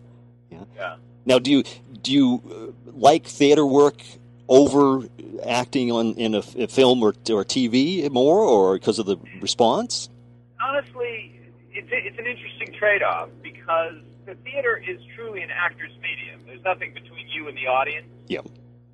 Yeah. 0.51 0.63
Yeah. 0.75 0.95
Now, 1.25 1.39
do 1.39 1.51
you 1.51 1.63
do 2.01 2.11
you 2.13 2.41
uh, 2.85 2.91
like 2.93 3.25
theater 3.25 3.65
work 3.65 4.01
over 4.49 5.07
acting 5.45 5.91
on 5.91 6.13
in 6.15 6.35
a, 6.35 6.43
a 6.57 6.67
film 6.67 7.01
or 7.03 7.09
or 7.29 7.43
TV 7.45 8.09
more, 8.11 8.39
or 8.39 8.75
because 8.75 8.99
of 8.99 9.05
the 9.05 9.17
response? 9.41 10.09
Honestly, 10.61 11.37
it's 11.73 11.89
it's 11.91 12.17
an 12.17 12.25
interesting 12.27 12.73
trade-off 12.79 13.27
because 13.41 13.95
the 14.25 14.35
theater 14.43 14.81
is 14.81 14.99
truly 15.15 15.41
an 15.41 15.49
actor's 15.51 15.91
medium. 16.01 16.41
There's 16.45 16.63
nothing 16.63 16.93
between 16.93 17.27
you 17.29 17.47
and 17.47 17.57
the 17.57 17.67
audience. 17.67 18.07
Yep. 18.27 18.45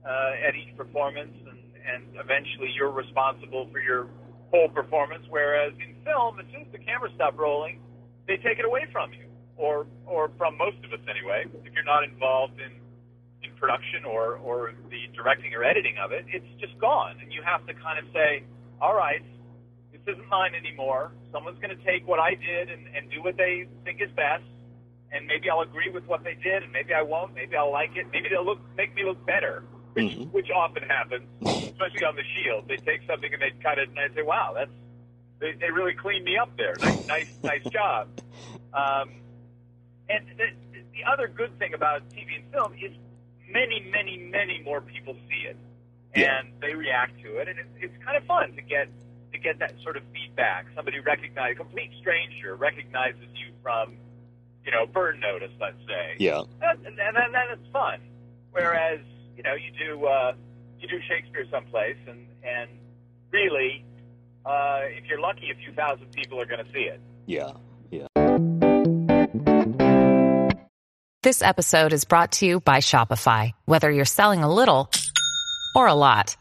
uh, 0.06 0.48
at 0.48 0.56
each 0.56 0.76
performance, 0.76 1.34
and, 1.50 1.60
and 1.86 2.04
eventually 2.18 2.72
you're 2.76 2.92
responsible 2.92 3.70
for 3.72 3.80
your 3.80 4.08
whole 4.52 4.70
performance. 4.70 5.26
Whereas 5.30 5.74
in 5.78 5.96
film, 6.04 6.40
as 6.40 6.46
soon 6.52 6.62
as 6.62 6.72
the 6.72 6.80
camera 6.80 7.10
stops 7.16 7.38
rolling, 7.38 7.80
they 8.28 8.38
take 8.38 8.60
it 8.60 8.66
away 8.66 8.88
from 8.92 9.12
you, 9.14 9.26
or 9.58 9.88
or 10.06 10.32
from 10.38 10.58
most 10.58 10.78
of 10.84 10.94
us 10.94 11.04
anyway. 11.10 11.46
If 11.64 11.74
you're 11.74 11.84
not 11.84 12.04
involved 12.04 12.60
in 12.60 12.72
in 13.44 13.56
production 13.58 14.06
or 14.06 14.36
or 14.38 14.74
the 14.90 15.08
directing 15.16 15.54
or 15.54 15.64
editing 15.64 15.98
of 15.98 16.12
it, 16.12 16.26
it's 16.28 16.48
just 16.60 16.78
gone, 16.80 17.18
and 17.22 17.32
you 17.32 17.42
have 17.44 17.66
to 17.68 17.74
kind 17.74 18.00
of 18.00 18.06
say, 18.14 18.44
all 18.82 18.96
right. 18.96 19.22
This 19.92 20.16
isn't 20.16 20.30
mine 20.30 20.56
anymore. 20.56 21.12
Someone's 21.34 21.60
going 21.60 21.76
to 21.76 21.84
take 21.84 22.08
what 22.08 22.20
I 22.20 22.32
did 22.32 22.70
and, 22.70 22.88
and 22.96 23.12
do 23.12 23.22
what 23.22 23.36
they 23.36 23.68
think 23.84 24.02
is 24.02 24.10
best, 24.16 24.46
and 25.12 25.26
maybe 25.28 25.50
I'll 25.50 25.62
agree 25.62 25.90
with 25.90 26.06
what 26.06 26.24
they 26.24 26.36
did, 26.36 26.64
and 26.64 26.72
maybe 26.72 26.94
I 26.94 27.02
won't. 27.02 27.34
Maybe 27.34 27.56
I'll 27.56 27.72
like 27.72 27.96
it. 27.96 28.08
Maybe 28.12 28.30
they'll 28.30 28.46
look 28.46 28.60
make 28.78 28.94
me 28.96 29.04
look 29.04 29.24
better, 29.26 29.64
which 29.94 30.06
Mhm. 30.14 30.32
which 30.32 30.50
often 30.52 30.84
happens, 30.84 31.28
especially 31.72 32.06
on 32.06 32.16
the 32.16 32.24
Shield. 32.36 32.68
They 32.68 32.78
take 32.78 33.02
something 33.08 33.32
and 33.34 33.42
they 33.42 33.52
cut 33.62 33.78
it, 33.80 33.90
and 33.90 34.00
I 34.00 34.10
say, 34.14 34.22
"Wow, 34.22 34.54
that's 34.56 34.72
they, 35.40 35.54
they 35.54 35.72
really 35.72 35.94
cleaned 35.94 36.26
me 36.26 36.38
up 36.38 36.56
there. 36.58 36.76
Nice, 36.80 37.00
nice, 37.08 37.28
nice 37.44 37.64
job." 37.72 38.10
Um, 38.74 39.10
and 40.10 40.26
the, 40.38 40.48
the 40.94 41.04
other 41.12 41.28
good 41.28 41.58
thing 41.60 41.74
about 41.74 42.08
TV 42.10 42.36
and 42.42 42.52
film 42.52 42.74
is 42.74 42.92
many, 43.48 43.80
many, 43.92 44.18
many 44.18 44.62
more 44.64 44.82
people 44.82 45.16
see 45.30 45.48
it. 45.48 45.58
Yeah. 46.16 46.40
and 46.40 46.50
they 46.60 46.74
react 46.74 47.22
to 47.22 47.38
it, 47.38 47.48
and 47.48 47.60
it's, 47.60 47.70
it's 47.94 48.04
kind 48.04 48.18
of 48.18 48.24
fun 48.26 48.54
to 48.56 48.62
get 48.64 48.90
to 49.32 49.38
get 49.38 49.60
that 49.60 49.74
sort 49.84 49.96
of 49.96 50.02
feedback. 50.12 50.66
Somebody 50.76 51.00
recognize 51.00 51.52
a 51.54 51.56
complete 51.56 51.92
stranger 52.00 52.56
recognizes 52.56 53.30
you 53.36 53.54
from, 53.62 53.96
you 54.66 54.72
know, 54.72 54.86
Burn 54.86 55.20
Notice, 55.20 55.52
let's 55.60 55.78
say, 55.88 56.16
Yeah. 56.20 56.42
and, 56.62 56.86
and, 56.86 57.00
and 57.00 57.34
then 57.34 57.48
it's 57.52 57.72
fun. 57.72 58.00
Whereas 58.52 59.00
you 59.38 59.44
know 59.44 59.54
you 59.54 59.72
do 59.78 60.06
uh, 60.06 60.34
you 60.80 60.88
do 60.88 60.98
Shakespeare 61.08 61.46
someplace, 61.52 61.98
and 62.08 62.26
and 62.44 62.70
really, 63.32 63.86
uh, 64.46 64.80
if 64.98 65.06
you're 65.06 65.20
lucky, 65.22 65.50
a 65.52 65.56
few 65.64 65.74
thousand 65.74 66.12
people 66.12 66.40
are 66.42 66.46
going 66.46 66.66
to 66.66 66.72
see 66.72 66.90
it. 66.90 67.00
Yeah. 67.26 67.52
Yeah. 67.92 68.08
This 71.22 71.42
episode 71.42 71.92
is 71.94 72.06
brought 72.06 72.32
to 72.34 72.46
you 72.46 72.60
by 72.62 72.78
Shopify. 72.78 73.52
Whether 73.66 73.92
you're 73.92 74.06
selling 74.06 74.42
a 74.44 74.52
little 74.52 74.90
or 75.76 75.88
a 75.88 75.94
lot, 75.94 76.38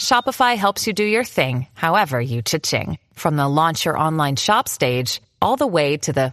Shopify 0.00 0.56
helps 0.56 0.86
you 0.86 0.92
do 0.92 1.04
your 1.04 1.24
thing, 1.24 1.66
however 1.74 2.20
you 2.20 2.42
cha-ching. 2.42 2.98
From 3.14 3.36
the 3.36 3.48
launch 3.48 3.84
your 3.84 3.96
online 3.96 4.36
shop 4.36 4.68
stage, 4.68 5.22
all 5.40 5.56
the 5.56 5.66
way 5.68 5.96
to 5.98 6.12
the 6.12 6.32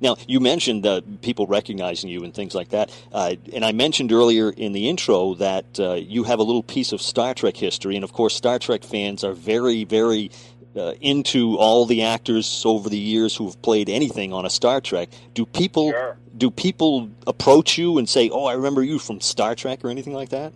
Now, 0.00 0.16
you 0.26 0.40
mentioned 0.40 0.86
uh, 0.86 1.00
people 1.22 1.46
recognizing 1.46 2.10
you 2.10 2.24
and 2.24 2.34
things 2.34 2.54
like 2.54 2.70
that. 2.70 2.90
Uh, 3.12 3.34
and 3.52 3.64
I 3.64 3.72
mentioned 3.72 4.12
earlier 4.12 4.50
in 4.50 4.72
the 4.72 4.88
intro 4.88 5.34
that 5.34 5.78
uh, 5.80 5.94
you 5.94 6.24
have 6.24 6.38
a 6.38 6.42
little 6.42 6.62
piece 6.62 6.92
of 6.92 7.00
Star 7.00 7.34
Trek 7.34 7.56
history. 7.56 7.96
And 7.96 8.04
of 8.04 8.12
course, 8.12 8.34
Star 8.34 8.58
Trek 8.58 8.82
fans 8.84 9.24
are 9.24 9.32
very, 9.32 9.84
very 9.84 10.30
uh, 10.76 10.94
into 11.00 11.56
all 11.56 11.86
the 11.86 12.02
actors 12.02 12.62
over 12.66 12.88
the 12.88 12.98
years 12.98 13.36
who 13.36 13.46
have 13.46 13.60
played 13.62 13.88
anything 13.88 14.32
on 14.32 14.44
a 14.44 14.50
Star 14.50 14.80
Trek. 14.80 15.08
Do 15.32 15.46
people 15.46 15.90
Sure. 15.90 16.16
do 16.36 16.50
people 16.50 17.10
approach 17.28 17.78
you 17.78 17.96
and 17.98 18.08
say, 18.08 18.28
"Oh, 18.30 18.44
I 18.46 18.54
remember 18.54 18.82
you 18.82 18.98
from 18.98 19.20
Star 19.20 19.54
Trek" 19.54 19.84
or 19.84 19.88
anything 19.90 20.14
like 20.14 20.30
that? 20.30 20.52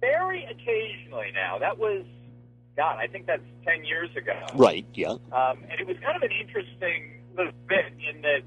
Very 0.00 0.44
occasionally 0.44 1.32
now. 1.34 1.58
That 1.58 1.76
was, 1.78 2.04
God, 2.76 2.98
I 2.98 3.06
think 3.08 3.26
that's 3.26 3.42
10 3.64 3.84
years 3.84 4.10
ago. 4.16 4.34
Right. 4.54 4.86
Yeah. 4.94 5.10
Um, 5.32 5.58
and 5.70 5.80
it 5.80 5.86
was 5.86 5.96
kind 6.04 6.16
of 6.16 6.22
an 6.22 6.30
interesting 6.40 7.10
little 7.36 7.52
bit 7.68 7.86
in 8.08 8.22
that 8.22 8.42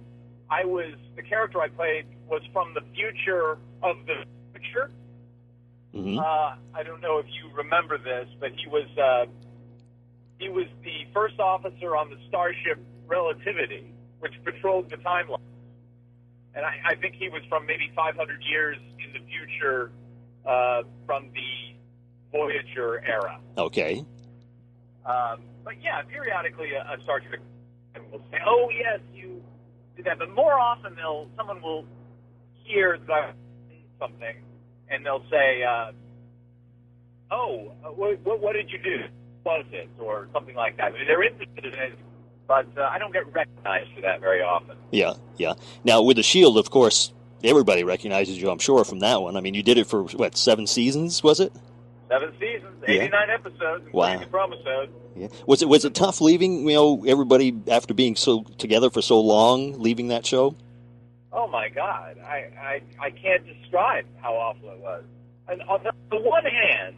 I 0.50 0.66
was, 0.66 0.94
the 1.16 1.24
character 1.24 1.62
I 1.62 1.70
played 1.70 2.06
was 2.30 2.42
from 2.54 2.74
the 2.74 2.82
future 2.94 3.58
of 3.84 3.98
the 4.06 4.26
future. 4.54 4.92
hmm 5.94 6.20
Uh, 6.20 6.56
I 6.74 6.84
don't 6.84 7.02
know 7.02 7.20
if 7.20 7.26
you 7.28 7.56
remember 7.56 7.98
this, 7.98 8.28
but 8.40 8.52
he 8.52 8.68
was, 8.68 8.88
uh, 8.98 9.26
he 10.40 10.50
was 10.50 10.68
the 10.84 11.06
first 11.14 11.40
officer 11.40 11.96
on 11.96 12.10
the 12.10 12.18
starship 12.28 12.80
Relativity, 13.08 13.94
which 14.20 14.34
patrolled 14.44 14.90
the 14.90 14.98
timeline. 14.98 15.38
And 16.56 16.66
I, 16.66 16.94
I 16.94 16.96
think 16.96 17.16
he 17.16 17.30
was 17.30 17.44
from 17.50 17.68
maybe 17.68 17.92
500 17.96 18.42
years 18.50 18.78
in 18.98 19.14
the 19.14 19.20
future 19.30 19.92
uh, 20.44 20.82
from 21.06 21.30
the 21.34 21.76
Voyager 22.32 23.04
era. 23.06 23.40
Okay. 23.58 24.04
Um, 25.06 25.42
but 25.64 25.76
yeah, 25.84 26.02
periodically 26.02 26.72
a, 26.74 26.82
a 26.82 27.04
Star 27.04 27.20
Trek 27.20 27.42
will 28.12 28.22
say, 28.32 28.38
"Oh 28.46 28.70
yes, 28.70 29.00
you 29.14 29.42
did 29.96 30.06
that," 30.06 30.20
but 30.20 30.30
more 30.32 30.54
often 30.60 30.96
they'll 30.96 31.28
someone 31.38 31.62
will 31.62 31.86
hear 32.64 33.00
something, 34.00 34.36
and 34.90 35.06
they'll 35.06 35.24
say, 35.30 35.64
uh, 35.64 35.92
"Oh, 37.32 37.72
uh, 37.84 37.90
what, 37.90 38.20
what, 38.22 38.40
what 38.42 38.54
did 38.54 38.72
you 38.72 38.80
do? 38.80 39.04
Was 39.44 39.66
it?" 39.72 39.90
or 40.00 40.28
something 40.34 40.56
like 40.56 40.78
that. 40.78 40.86
I 40.86 40.92
mean, 40.92 41.08
they're 41.08 41.24
interested 41.24 41.66
in 41.66 41.74
it, 41.74 42.00
but 42.48 42.68
uh, 42.78 42.90
I 42.92 42.98
don't 42.98 43.14
get 43.14 43.32
recognized 43.34 43.90
for 43.96 44.02
that 44.02 44.20
very 44.22 44.42
often. 44.42 44.78
Yeah. 44.92 45.14
Yeah. 45.38 45.54
Now 45.84 46.02
with 46.02 46.18
the 46.18 46.24
Shield, 46.24 46.58
of 46.58 46.70
course, 46.70 47.14
everybody 47.44 47.84
recognizes 47.84 48.42
you. 48.42 48.50
I'm 48.50 48.60
sure 48.60 48.84
from 48.84 49.00
that 49.00 49.22
one. 49.22 49.36
I 49.36 49.42
mean, 49.42 49.54
you 49.54 49.64
did 49.64 49.78
it 49.78 49.88
for 49.88 50.04
what 50.04 50.38
seven 50.38 50.68
seasons? 50.68 51.24
Was 51.24 51.40
it? 51.40 51.52
Seven 52.10 52.32
seasons, 52.40 52.84
Yeah. 52.88 53.02
89 53.04 53.30
episodes, 53.32 53.86
Wow. 53.92 54.20
the 54.20 54.26
promosode. 54.28 54.90
Yeah. 55.16 55.28
Was 55.48 55.62
it 55.62 55.70
was 55.70 55.86
it 55.86 55.94
tough 55.96 56.22
leaving? 56.22 56.68
You 56.70 56.76
know, 56.76 57.04
everybody 57.08 57.56
after 57.68 57.94
being 57.94 58.16
so 58.16 58.44
together 58.58 58.90
for 58.90 59.02
so 59.02 59.20
long, 59.20 59.80
leaving 59.80 60.10
that 60.10 60.26
show. 60.26 60.56
Oh 61.32 61.48
my 61.48 61.70
God, 61.70 62.18
I, 62.24 62.46
I 62.62 62.82
I 63.00 63.10
can't 63.12 63.46
describe 63.46 64.06
how 64.22 64.34
awful 64.36 64.70
it 64.70 64.80
was. 64.80 65.04
And 65.48 65.62
on 65.64 65.84
the, 65.84 65.92
the 66.12 66.20
one 66.22 66.46
hand, 66.46 66.96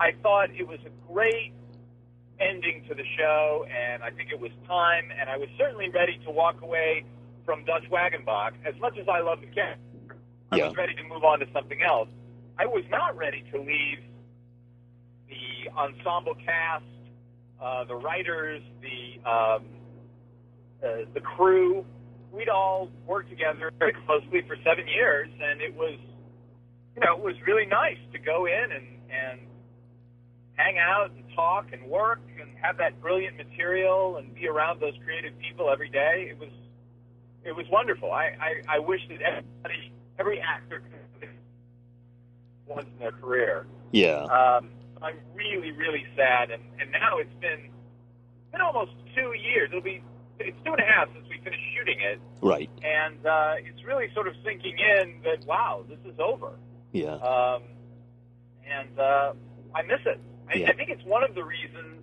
I 0.00 0.12
thought 0.22 0.50
it 0.50 0.66
was 0.66 0.78
a 0.86 1.12
great 1.12 1.52
ending 2.40 2.84
to 2.88 2.94
the 2.94 3.04
show, 3.16 3.64
and 3.70 4.02
I 4.02 4.10
think 4.10 4.30
it 4.32 4.40
was 4.40 4.50
time, 4.66 5.10
and 5.18 5.30
I 5.30 5.36
was 5.36 5.48
certainly 5.56 5.88
ready 5.90 6.18
to 6.24 6.30
walk 6.30 6.60
away 6.62 7.04
from 7.44 7.64
Dutch 7.64 7.84
Wagenbach. 7.90 8.52
As 8.64 8.74
much 8.80 8.98
as 8.98 9.06
I 9.08 9.20
love 9.20 9.40
the 9.40 9.46
character, 9.46 10.16
I 10.50 10.56
Yeah. 10.56 10.68
was 10.68 10.76
ready 10.76 10.94
to 10.94 11.02
move 11.04 11.24
on 11.24 11.38
to 11.40 11.46
something 11.52 11.80
else. 11.82 12.08
I 12.58 12.66
was 12.66 12.84
not 12.90 13.16
ready 13.16 13.42
to 13.52 13.58
leave 13.58 14.00
the 15.62 15.70
ensemble 15.72 16.34
cast, 16.44 16.84
uh, 17.60 17.84
the 17.84 17.94
writers, 17.94 18.62
the 18.80 19.28
um, 19.28 19.64
uh, 20.82 21.04
the 21.14 21.20
crew. 21.20 21.84
We'd 22.32 22.48
all 22.48 22.90
worked 23.06 23.28
together 23.30 23.70
very 23.78 23.92
closely 24.06 24.42
for 24.46 24.56
seven 24.64 24.88
years, 24.88 25.28
and 25.42 25.60
it 25.60 25.74
was, 25.74 25.98
you 26.94 27.00
know, 27.04 27.16
it 27.16 27.22
was 27.22 27.34
really 27.46 27.66
nice 27.66 27.98
to 28.12 28.18
go 28.18 28.46
in 28.46 28.72
and 28.72 28.86
and 29.10 29.40
hang 30.54 30.78
out 30.78 31.10
and 31.14 31.24
talk 31.34 31.72
and 31.72 31.82
work 31.84 32.20
and 32.40 32.50
have 32.60 32.78
that 32.78 33.00
brilliant 33.00 33.36
material 33.36 34.16
and 34.16 34.34
be 34.34 34.48
around 34.48 34.80
those 34.80 34.94
creative 35.04 35.38
people 35.38 35.70
every 35.70 35.90
day. 35.90 36.28
It 36.30 36.38
was 36.38 36.50
it 37.44 37.54
was 37.54 37.66
wonderful. 37.70 38.12
I 38.12 38.34
I, 38.40 38.76
I 38.76 38.78
wish 38.78 39.00
that 39.08 39.20
everybody, 39.20 39.92
every 40.18 40.40
actor 40.40 40.80
could 40.80 40.92
have 40.92 41.20
this 41.20 41.30
once 42.66 42.86
in 42.94 42.98
their 42.98 43.12
career. 43.12 43.66
Yeah. 43.92 44.24
Um, 44.24 44.70
I'm 45.02 45.16
really, 45.34 45.72
really 45.72 46.04
sad, 46.16 46.50
and, 46.50 46.62
and 46.80 46.90
now 46.92 47.18
it's 47.18 47.34
been 47.40 47.70
been 48.52 48.60
almost 48.60 48.92
two 49.14 49.32
years. 49.34 49.68
It'll 49.70 49.80
be 49.82 50.02
it's 50.38 50.56
two 50.64 50.72
and 50.72 50.80
a 50.80 50.86
half 50.86 51.08
since 51.14 51.26
we 51.28 51.38
finished 51.42 51.62
shooting 51.76 52.00
it, 52.00 52.20
Right. 52.40 52.70
and 52.82 53.24
uh, 53.26 53.54
it's 53.58 53.84
really 53.84 54.08
sort 54.14 54.28
of 54.28 54.34
sinking 54.44 54.76
in 54.78 55.20
that 55.24 55.44
wow, 55.46 55.84
this 55.88 55.98
is 56.04 56.18
over. 56.18 56.52
Yeah. 56.92 57.14
Um, 57.16 57.62
and 58.68 58.98
uh, 58.98 59.32
I 59.74 59.82
miss 59.82 60.00
it. 60.06 60.20
I, 60.48 60.58
Yeah. 60.58 60.70
I 60.70 60.72
think 60.74 60.90
it's 60.90 61.04
one 61.04 61.22
of 61.24 61.34
the 61.34 61.44
reasons 61.44 62.02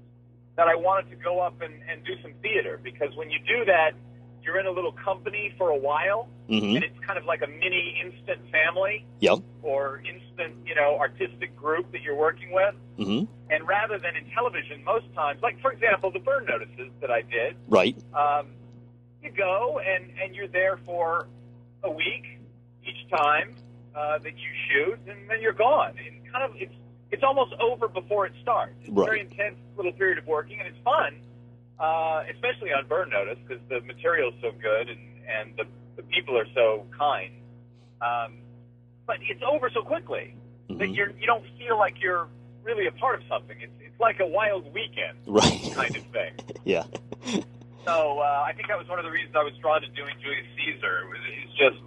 that 0.56 0.68
I 0.68 0.76
wanted 0.76 1.10
to 1.12 1.16
go 1.18 1.40
up 1.40 1.62
and, 1.62 1.74
and 1.90 2.04
do 2.04 2.14
some 2.22 2.34
theater 2.42 2.80
because 2.84 3.16
when 3.16 3.30
you 3.30 3.40
do 3.48 3.66
that, 3.66 3.92
you're 4.44 4.60
in 4.60 4.66
a 4.66 4.72
little 4.72 4.92
company 4.94 5.54
for 5.58 5.70
a 5.70 5.78
while, 5.78 6.28
hmm 6.48 6.76
and 6.76 6.84
it's 6.84 7.00
kind 7.06 7.18
of 7.18 7.26
like 7.26 7.42
a 7.42 7.48
mini 7.48 8.02
instant 8.04 8.40
family 8.52 9.06
Yep. 9.20 9.40
or 9.62 9.98
instant, 10.00 10.56
you 10.66 10.76
know, 10.76 10.98
artistic 11.00 11.56
group 11.56 11.92
that 11.92 12.02
you're 12.02 12.16
working 12.18 12.52
with. 12.52 12.76
hmm 12.98 13.24
And 13.50 13.68
rather 13.68 13.98
than 14.00 14.16
in 14.16 14.26
television, 14.32 14.84
most 14.84 15.06
times, 15.14 15.42
like 15.42 15.60
for 15.62 15.72
example, 15.72 16.12
the 16.12 16.20
burn 16.20 16.46
notices 16.46 16.90
that 17.02 17.12
I 17.12 17.22
did, 17.22 17.56
Right. 17.68 17.96
um, 18.14 18.48
you 19.24 19.32
go 19.32 19.80
and 19.80 20.12
and 20.22 20.36
you're 20.36 20.48
there 20.48 20.78
for 20.86 21.28
a 21.84 21.92
week 21.92 22.26
each 22.84 23.10
time 23.10 23.56
uh, 23.96 24.18
that 24.20 24.34
you 24.38 24.50
shoot, 24.68 25.00
and 25.08 25.30
then 25.30 25.42
you're 25.42 25.54
gone. 25.54 25.94
And 25.98 26.32
kind 26.32 26.44
of 26.44 26.56
it's 26.56 26.74
it's 27.12 27.24
almost 27.24 27.54
over 27.60 27.88
before 27.88 28.26
it 28.28 28.34
starts. 28.42 28.76
It's 28.82 28.90
a 28.90 28.94
very 28.94 29.20
intense 29.22 29.58
little 29.76 29.92
period 29.92 30.18
of 30.20 30.28
working, 30.28 30.60
and 30.60 30.68
it's 30.68 30.78
fun, 30.84 31.16
uh, 31.80 32.24
especially 32.34 32.72
on 32.74 32.88
burn 32.88 33.10
notice 33.10 33.38
because 33.48 33.62
the 33.70 33.82
material's 33.82 34.34
so 34.42 34.52
good 34.62 34.90
and 34.90 35.00
and 35.30 35.56
the 35.58 35.66
the 35.96 36.04
people 36.04 36.38
are 36.38 36.48
so 36.56 36.86
kind. 36.98 37.34
Um, 38.02 38.40
but 39.06 39.18
it's 39.22 39.42
over 39.44 39.70
so 39.74 39.82
quickly 39.82 40.36
that 40.70 40.78
Mhm. 40.90 40.96
you're 40.96 41.12
you 41.20 41.26
don't 41.28 41.44
feel 41.58 41.78
like 41.78 41.96
you're 42.02 42.28
really 42.64 42.88
a 42.88 42.92
part 42.92 43.22
of 43.22 43.28
something. 43.28 43.58
It's 43.62 43.74
it's 43.80 44.00
like 44.00 44.20
a 44.20 44.28
wild 44.28 44.66
weekend 44.74 45.18
Right. 45.26 45.72
kind 45.74 45.96
of 45.96 46.04
thing. 46.12 46.34
yeah. 46.64 46.84
So 47.86 48.20
uh, 48.20 48.44
I 48.46 48.54
think 48.54 48.68
that 48.68 48.78
was 48.78 48.88
one 48.88 49.00
of 49.00 49.06
the 49.06 49.12
reasons 49.12 49.36
I 49.36 49.44
was 49.44 49.54
drawn 49.62 49.82
to 49.82 49.88
doing 49.90 50.14
Julius 50.22 50.46
Caesar. 50.58 51.00
It 51.04 51.10
was, 51.10 51.20
it's 51.44 51.58
just 51.58 51.78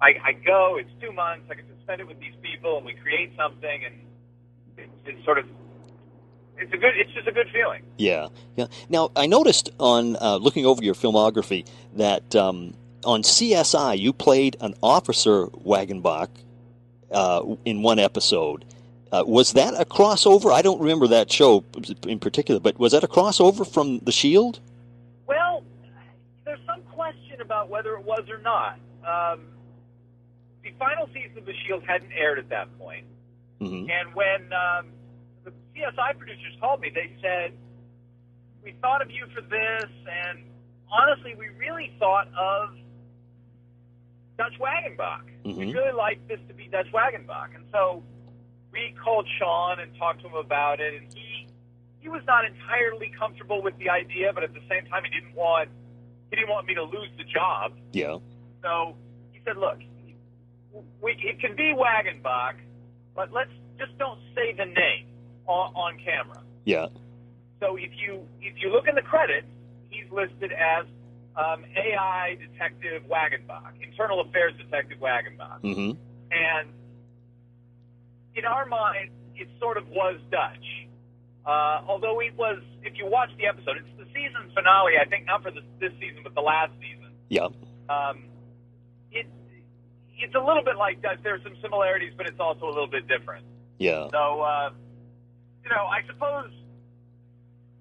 I, 0.00 0.14
I 0.24 0.32
go, 0.32 0.76
it's 0.78 0.90
two 1.00 1.12
months, 1.12 1.46
I 1.50 1.54
get 1.54 1.68
to 1.68 1.76
spend 1.82 2.00
it 2.00 2.06
with 2.08 2.18
these 2.20 2.34
people, 2.42 2.76
and 2.76 2.84
we 2.86 2.94
create 2.94 3.32
something, 3.36 3.84
and 3.84 3.94
it's, 4.76 4.92
it's 5.06 5.24
sort 5.24 5.38
of 5.38 5.46
it's 6.58 6.72
a 6.72 6.76
good, 6.76 6.92
it's 6.96 7.12
just 7.12 7.26
a 7.26 7.32
good 7.32 7.48
feeling. 7.52 7.82
Yeah, 7.98 8.28
yeah. 8.56 8.66
Now 8.88 9.10
I 9.16 9.26
noticed 9.26 9.70
on 9.78 10.16
uh, 10.16 10.36
looking 10.36 10.66
over 10.66 10.82
your 10.82 10.94
filmography 10.94 11.66
that 11.96 12.34
um, 12.36 12.74
on 13.04 13.22
CSI 13.22 13.98
you 13.98 14.12
played 14.12 14.56
an 14.60 14.74
officer 14.82 15.46
Wagenbach 15.46 16.28
uh, 17.10 17.42
in 17.64 17.82
one 17.82 17.98
episode. 17.98 18.64
Uh, 19.12 19.22
was 19.26 19.52
that 19.52 19.74
a 19.80 19.84
crossover? 19.84 20.52
I 20.52 20.60
don't 20.62 20.80
remember 20.80 21.06
that 21.08 21.30
show 21.30 21.64
in 22.06 22.18
particular, 22.18 22.58
but 22.60 22.78
was 22.78 22.92
that 22.92 23.04
a 23.04 23.08
crossover 23.08 23.70
from 23.70 24.00
The 24.00 24.10
Shield? 24.10 24.58
Well, 25.28 25.62
there's 26.44 26.58
some 26.66 26.80
question 26.82 27.40
about 27.40 27.68
whether 27.68 27.94
it 27.94 28.04
was 28.04 28.28
or 28.28 28.38
not. 28.38 28.78
Um, 29.06 29.40
the 30.64 30.72
final 30.80 31.08
season 31.14 31.38
of 31.38 31.46
The 31.46 31.52
Shield 31.64 31.84
hadn't 31.86 32.10
aired 32.10 32.38
at 32.40 32.48
that 32.48 32.76
point. 32.78 33.04
hmm 33.60 33.86
And 33.88 34.14
when 34.14 34.52
um, 34.52 34.86
CSI 35.74 36.16
producers 36.18 36.54
called 36.60 36.80
me, 36.80 36.90
they 36.94 37.10
said, 37.20 37.52
"We 38.62 38.72
thought 38.80 39.02
of 39.02 39.10
you 39.10 39.26
for 39.34 39.40
this, 39.40 39.90
and 40.06 40.44
honestly, 40.90 41.34
we 41.34 41.48
really 41.58 41.92
thought 41.98 42.28
of 42.34 42.76
Dutch 44.38 44.54
Wagenbach. 44.58 45.24
We 45.44 45.52
Mhm. 45.52 45.74
really 45.74 45.92
liked 45.92 46.26
this 46.28 46.40
to 46.48 46.54
be 46.54 46.68
Dutch 46.68 46.90
Wagenbach." 46.92 47.54
And 47.54 47.66
so 47.72 48.02
we 48.72 48.92
called 48.92 49.28
Shawn 49.38 49.80
and 49.80 49.94
talked 49.96 50.20
to 50.22 50.28
him 50.28 50.34
about 50.36 50.80
it, 50.80 50.94
and 50.94 51.12
he 51.12 51.46
he 52.00 52.08
was 52.10 52.22
not 52.26 52.44
entirely 52.44 53.08
comfortable 53.18 53.62
with 53.62 53.76
the 53.78 53.88
idea, 53.88 54.30
but 54.34 54.44
at 54.44 54.52
the 54.52 54.60
same 54.68 54.84
time, 54.86 55.04
he 55.04 55.10
didn't 55.10 55.34
want 55.34 55.70
he 56.30 56.36
didn't 56.36 56.50
want 56.50 56.66
me 56.66 56.74
to 56.74 56.82
lose 56.82 57.10
the 57.16 57.24
job. 57.24 57.72
Yeah. 57.92 58.18
So 58.62 58.96
he 59.32 59.40
said, 59.44 59.56
"Look, 59.56 59.78
we, 61.00 61.12
it 61.12 61.40
can 61.40 61.54
be 61.56 61.72
Wagenbach, 61.72 62.56
but 63.14 63.32
let's 63.32 63.52
just 63.78 63.96
don't 63.98 64.20
say 64.34 64.52
the 64.52 64.66
name 64.66 65.06
on, 65.46 65.74
on 65.74 65.98
camera." 66.04 66.42
Yeah. 66.64 66.86
So 67.60 67.76
if 67.76 67.90
you 67.96 68.22
if 68.40 68.54
you 68.62 68.70
look 68.70 68.86
in 68.88 68.94
the 68.94 69.02
credits, 69.02 69.46
he's 69.90 70.10
listed 70.12 70.52
as 70.52 70.86
um, 71.36 71.64
AI 71.76 72.36
Detective 72.40 73.02
Wagenbach, 73.10 73.72
Internal 73.82 74.20
Affairs 74.20 74.52
Detective 74.58 74.98
Wagenbach, 74.98 75.60
hmm 75.60 75.92
and 76.30 76.68
in 78.34 78.44
our 78.44 78.66
mind, 78.66 79.10
it 79.36 79.48
sort 79.60 79.76
of 79.76 79.86
was 79.88 80.18
Dutch. 80.30 80.66
Uh, 81.46 81.82
although 81.86 82.20
it 82.20 82.34
was, 82.36 82.62
if 82.82 82.94
you 82.96 83.06
watch 83.06 83.28
the 83.38 83.46
episode, 83.46 83.76
it's 83.76 83.86
the 83.98 84.06
season 84.06 84.50
finale. 84.54 84.94
I 85.00 85.04
think 85.08 85.26
not 85.26 85.42
for 85.42 85.50
this, 85.50 85.62
this 85.78 85.92
season, 86.00 86.22
but 86.24 86.34
the 86.34 86.40
last 86.40 86.72
season 86.80 87.12
Yeah. 87.28 87.48
um, 87.88 88.24
it 89.12 89.26
it's 90.18 90.34
a 90.34 90.38
little 90.40 90.64
bit 90.64 90.76
like 90.76 91.02
Dutch. 91.02 91.18
There's 91.22 91.42
some 91.42 91.54
similarities, 91.62 92.12
but 92.16 92.26
it's 92.26 92.40
also 92.40 92.64
a 92.66 92.72
little 92.74 92.88
bit 92.88 93.06
different. 93.06 93.44
Yeah. 93.78 94.08
So, 94.10 94.40
uh, 94.40 94.70
you 95.64 95.70
know, 95.70 95.86
I 95.86 96.02
suppose, 96.06 96.50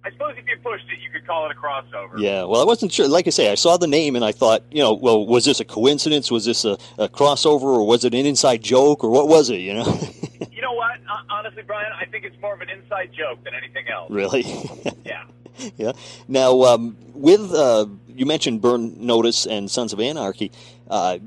I 0.05 0.11
suppose 0.11 0.35
if 0.37 0.45
you 0.47 0.57
pushed 0.63 0.85
it, 0.91 0.99
you 1.03 1.09
could 1.11 1.25
call 1.25 1.49
it 1.49 1.55
a 1.55 1.59
crossover. 1.59 2.13
Yeah, 2.17 2.43
well, 2.43 2.61
I 2.61 2.65
wasn't 2.65 2.91
sure. 2.91 3.07
Like 3.07 3.27
I 3.27 3.29
say, 3.29 3.51
I 3.51 3.55
saw 3.55 3.77
the 3.77 3.87
name 3.87 4.15
and 4.15 4.25
I 4.25 4.31
thought, 4.31 4.63
you 4.71 4.79
know, 4.79 4.93
well, 4.93 5.25
was 5.25 5.45
this 5.45 5.59
a 5.59 5.65
coincidence? 5.65 6.29
Was 6.31 6.45
this 6.45 6.65
a, 6.65 6.77
a 6.97 7.07
crossover, 7.07 7.63
or 7.63 7.85
was 7.85 8.03
it 8.05 8.13
an 8.13 8.25
inside 8.25 8.61
joke, 8.61 9.03
or 9.03 9.09
what 9.09 9.27
was 9.27 9.49
it? 9.49 9.57
You 9.57 9.75
know, 9.75 9.85
You 10.51 10.61
know 10.61 10.73
what? 10.73 10.99
Honestly, 11.29 11.63
Brian, 11.63 11.91
I 11.99 12.05
think 12.05 12.25
it's 12.25 12.39
more 12.41 12.53
of 12.53 12.61
an 12.61 12.69
inside 12.69 13.11
joke 13.13 13.43
than 13.43 13.53
anything 13.53 13.87
else. 13.87 14.09
really? 14.11 14.43
Yeah. 15.05 15.23
yeah. 15.77 15.91
Now, 16.27 16.61
um, 16.63 16.97
with 17.13 17.53
uh, 17.53 17.85
you 18.07 18.25
mentioned 18.25 18.61
Burn 18.61 19.05
Notice 19.05 19.45
and 19.45 19.69
Sons 19.69 19.93
of 19.93 19.99
Anarchy, 19.99 20.51
uh, 20.89 21.19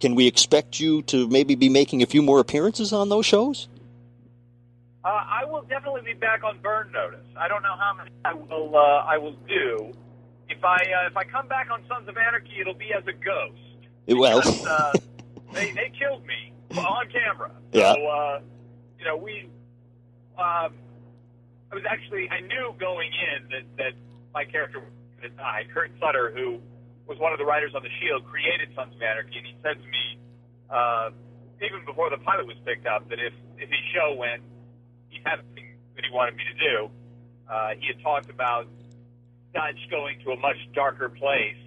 can 0.00 0.14
we 0.14 0.26
expect 0.26 0.80
you 0.80 1.02
to 1.02 1.28
maybe 1.28 1.54
be 1.54 1.68
making 1.68 2.02
a 2.02 2.06
few 2.06 2.22
more 2.22 2.40
appearances 2.40 2.92
on 2.92 3.08
those 3.10 3.24
shows? 3.26 3.68
I 5.42 5.44
will 5.44 5.62
definitely 5.62 6.02
be 6.02 6.14
back 6.14 6.44
on 6.44 6.58
Burn 6.62 6.92
Notice. 6.92 7.26
I 7.36 7.48
don't 7.48 7.62
know 7.62 7.74
how 7.76 7.94
many 7.98 8.10
I 8.24 8.32
will. 8.32 8.76
Uh, 8.76 9.02
I 9.02 9.18
will 9.18 9.34
do. 9.48 9.92
If 10.48 10.62
I 10.62 10.76
uh, 10.76 11.10
if 11.10 11.16
I 11.16 11.24
come 11.24 11.48
back 11.48 11.68
on 11.68 11.82
Sons 11.88 12.08
of 12.08 12.16
Anarchy, 12.16 12.60
it'll 12.60 12.78
be 12.78 12.92
as 12.96 13.02
a 13.08 13.12
ghost. 13.12 13.58
It 14.06 14.14
Because, 14.14 14.64
uh, 14.64 14.92
they 15.52 15.72
they 15.72 15.90
killed 15.98 16.24
me 16.26 16.52
on 16.78 17.08
camera. 17.10 17.50
Yeah. 17.72 17.94
So 17.94 18.06
uh, 18.06 18.40
you 19.00 19.04
know 19.04 19.16
we. 19.16 19.50
Um, 20.38 20.78
I 21.70 21.74
was 21.74 21.84
actually 21.90 22.30
I 22.30 22.40
knew 22.40 22.74
going 22.78 23.10
in 23.10 23.48
that 23.50 23.64
that 23.78 23.92
my 24.32 24.44
character 24.44 24.78
was 24.78 24.88
going 25.20 25.32
to. 25.34 25.74
Kurt 25.74 25.90
Sutter, 25.98 26.32
who 26.36 26.60
was 27.08 27.18
one 27.18 27.32
of 27.32 27.38
the 27.38 27.44
writers 27.44 27.72
on 27.74 27.82
the 27.82 27.90
Shield, 27.98 28.24
created 28.26 28.68
Sons 28.76 28.94
of 28.94 29.02
Anarchy, 29.02 29.38
and 29.38 29.46
he 29.46 29.56
said 29.62 29.74
to 29.74 29.88
me 29.90 30.18
uh, 30.70 31.10
even 31.58 31.84
before 31.84 32.10
the 32.10 32.18
pilot 32.18 32.46
was 32.46 32.56
picked 32.64 32.86
up 32.86 33.08
that 33.08 33.18
if 33.18 33.32
if 33.58 33.68
his 33.70 33.84
show 33.94 34.14
went, 34.14 34.42
he 35.12 35.20
had 35.24 35.36
something 35.36 35.68
that 35.94 36.04
he 36.04 36.10
wanted 36.10 36.34
me 36.36 36.44
to 36.48 36.58
do. 36.58 36.90
Uh, 37.48 37.70
he 37.78 37.86
had 37.86 38.02
talked 38.02 38.30
about 38.30 38.66
Dutch 39.54 39.78
going 39.90 40.18
to 40.24 40.32
a 40.32 40.36
much 40.36 40.56
darker 40.74 41.08
place, 41.08 41.60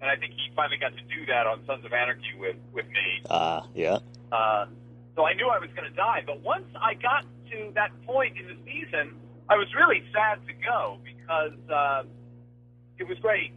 and 0.00 0.10
I 0.10 0.16
think 0.16 0.32
he 0.32 0.50
finally 0.56 0.78
got 0.78 0.96
to 0.96 1.04
do 1.04 1.26
that 1.26 1.46
on 1.46 1.64
Sons 1.66 1.84
of 1.84 1.92
Anarchy 1.92 2.34
with 2.38 2.56
with 2.72 2.86
me. 2.88 3.22
ah, 3.30 3.66
yeah, 3.74 3.98
Uh, 4.32 4.66
so 5.14 5.26
I 5.26 5.34
knew 5.34 5.48
I 5.48 5.58
was 5.58 5.70
going 5.76 5.88
to 5.88 5.96
die. 5.96 6.22
But 6.24 6.40
once 6.40 6.66
I 6.80 6.94
got 6.94 7.24
to 7.50 7.70
that 7.74 7.90
point 8.06 8.38
in 8.38 8.46
the 8.46 8.56
season, 8.64 9.14
I 9.48 9.56
was 9.56 9.68
really 9.74 10.02
sad 10.12 10.38
to 10.46 10.52
go 10.54 10.98
because 11.04 11.58
uh, 11.70 12.02
it 12.98 13.06
was 13.06 13.18
great 13.18 13.52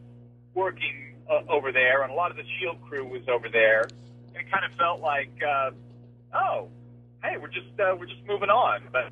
working 0.54 1.16
uh, 1.30 1.42
over 1.48 1.72
there, 1.72 2.04
and 2.04 2.12
a 2.12 2.16
lot 2.16 2.32
of 2.32 2.38
the 2.38 2.44
Shield 2.60 2.82
crew 2.82 3.06
was 3.08 3.28
over 3.30 3.48
there. 3.50 3.88
And 4.36 4.38
it 4.38 4.52
kind 4.52 4.66
of 4.66 4.78
felt 4.78 5.00
like, 5.02 5.32
uh, 5.42 5.72
oh, 6.34 6.68
hey, 7.24 7.38
we're 7.38 7.48
just 7.48 7.72
uh, 7.80 7.96
we're 7.98 8.06
just 8.08 8.26
moving 8.28 8.50
on. 8.50 8.82
But 8.92 9.12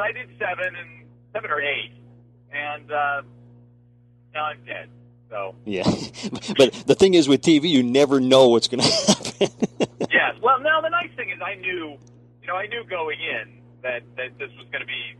but 0.00 0.08
I 0.08 0.12
did 0.12 0.30
seven 0.38 0.74
and 0.76 1.04
seven 1.32 1.50
or 1.50 1.60
eight, 1.60 1.92
and 2.52 2.90
uh, 2.90 3.22
now 4.32 4.44
I'm 4.44 4.64
dead. 4.64 4.88
So 5.28 5.54
yeah. 5.64 5.84
but 6.56 6.72
the 6.86 6.96
thing 6.98 7.14
is, 7.14 7.28
with 7.28 7.42
TV, 7.42 7.68
you 7.68 7.82
never 7.82 8.18
know 8.18 8.48
what's 8.48 8.68
going 8.68 8.80
to 8.82 8.88
happen. 8.88 9.48
yes. 10.10 10.36
Well, 10.42 10.58
now 10.60 10.80
the 10.80 10.88
nice 10.88 11.10
thing 11.16 11.30
is, 11.30 11.38
I 11.44 11.54
knew, 11.56 11.98
you 12.40 12.46
know, 12.48 12.56
I 12.56 12.66
knew 12.66 12.84
going 12.88 13.18
in 13.20 13.60
that 13.82 14.02
that 14.16 14.38
this 14.38 14.50
was 14.56 14.66
going 14.72 14.80
to 14.80 14.88
be 14.88 15.16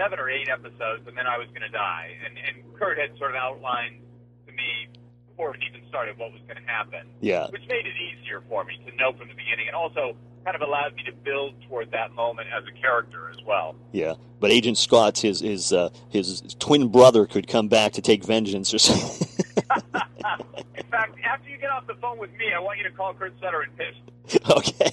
seven 0.00 0.18
or 0.18 0.30
eight 0.30 0.48
episodes, 0.48 1.06
and 1.06 1.16
then 1.16 1.26
I 1.26 1.36
was 1.36 1.48
going 1.48 1.62
to 1.62 1.74
die. 1.74 2.16
And 2.24 2.38
and 2.38 2.74
Kurt 2.74 2.98
had 2.98 3.16
sort 3.18 3.30
of 3.32 3.36
outlined 3.36 4.00
to 4.46 4.52
me 4.52 4.88
before 5.28 5.54
it 5.54 5.60
even 5.68 5.86
started 5.88 6.16
what 6.16 6.32
was 6.32 6.40
going 6.48 6.56
to 6.56 6.66
happen, 6.66 7.06
yeah, 7.20 7.48
which 7.48 7.68
made 7.68 7.84
it 7.84 7.96
easier 8.00 8.40
for 8.48 8.64
me 8.64 8.80
to 8.88 8.96
know 8.96 9.12
from 9.12 9.28
the 9.28 9.36
beginning, 9.36 9.68
and 9.68 9.76
also 9.76 10.16
kind 10.44 10.54
of 10.56 10.62
allowed 10.62 10.94
me 10.94 11.02
to 11.04 11.12
build 11.12 11.54
toward 11.68 11.90
that 11.92 12.12
moment 12.12 12.48
as 12.56 12.64
a 12.66 12.72
character 12.80 13.30
as 13.30 13.36
well. 13.46 13.74
yeah. 13.92 14.14
But 14.40 14.50
Agent 14.50 14.76
Scott's 14.76 15.22
his 15.22 15.40
his 15.40 15.72
uh, 15.72 15.88
his 16.10 16.42
twin 16.58 16.88
brother 16.88 17.24
could 17.26 17.46
come 17.48 17.68
back 17.68 17.92
to 17.92 18.02
take 18.02 18.24
vengeance 18.24 18.74
or 18.74 18.78
something. 18.78 19.26
In 20.76 20.84
fact, 20.90 21.16
after 21.24 21.48
you 21.48 21.56
get 21.56 21.70
off 21.70 21.86
the 21.86 21.94
phone 21.94 22.18
with 22.18 22.30
me, 22.32 22.52
I 22.54 22.58
want 22.60 22.76
you 22.78 22.84
to 22.84 22.90
call 22.90 23.14
Kurt 23.14 23.32
Sutter 23.40 23.62
and 23.62 23.74
pitch. 23.76 24.40
okay. 24.50 24.90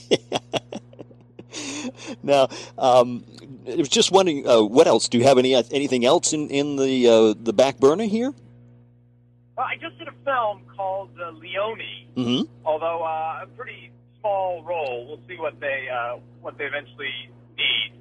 now, 2.24 2.48
um, 2.78 3.26
I 3.68 3.76
was 3.76 3.90
just 3.90 4.12
wondering, 4.12 4.48
uh, 4.48 4.62
what 4.62 4.88
else? 4.88 5.10
Do 5.10 5.18
you 5.18 5.26
have 5.26 5.38
any 5.38 5.54
anything 5.54 6.06
else 6.06 6.32
in 6.32 6.48
in 6.50 6.78
the 6.78 7.08
uh, 7.10 7.34
the 7.38 7.52
back 7.54 7.78
burner 7.78 8.06
here? 8.06 8.34
Well, 9.58 9.66
I 9.68 9.76
just 9.76 9.98
did 10.00 10.08
a 10.08 10.14
film 10.24 10.62
called 10.78 11.10
uh, 11.22 11.32
Leonie. 11.32 12.08
hmm 12.16 12.42
although 12.64 13.04
uh, 13.04 13.44
a 13.44 13.48
pretty 13.58 13.92
small 14.22 14.64
role. 14.64 15.08
We'll 15.08 15.20
see 15.28 15.38
what 15.38 15.60
they 15.60 15.88
uh, 15.92 16.20
what 16.42 16.58
they 16.58 16.66
eventually 16.66 17.12
need 17.58 17.92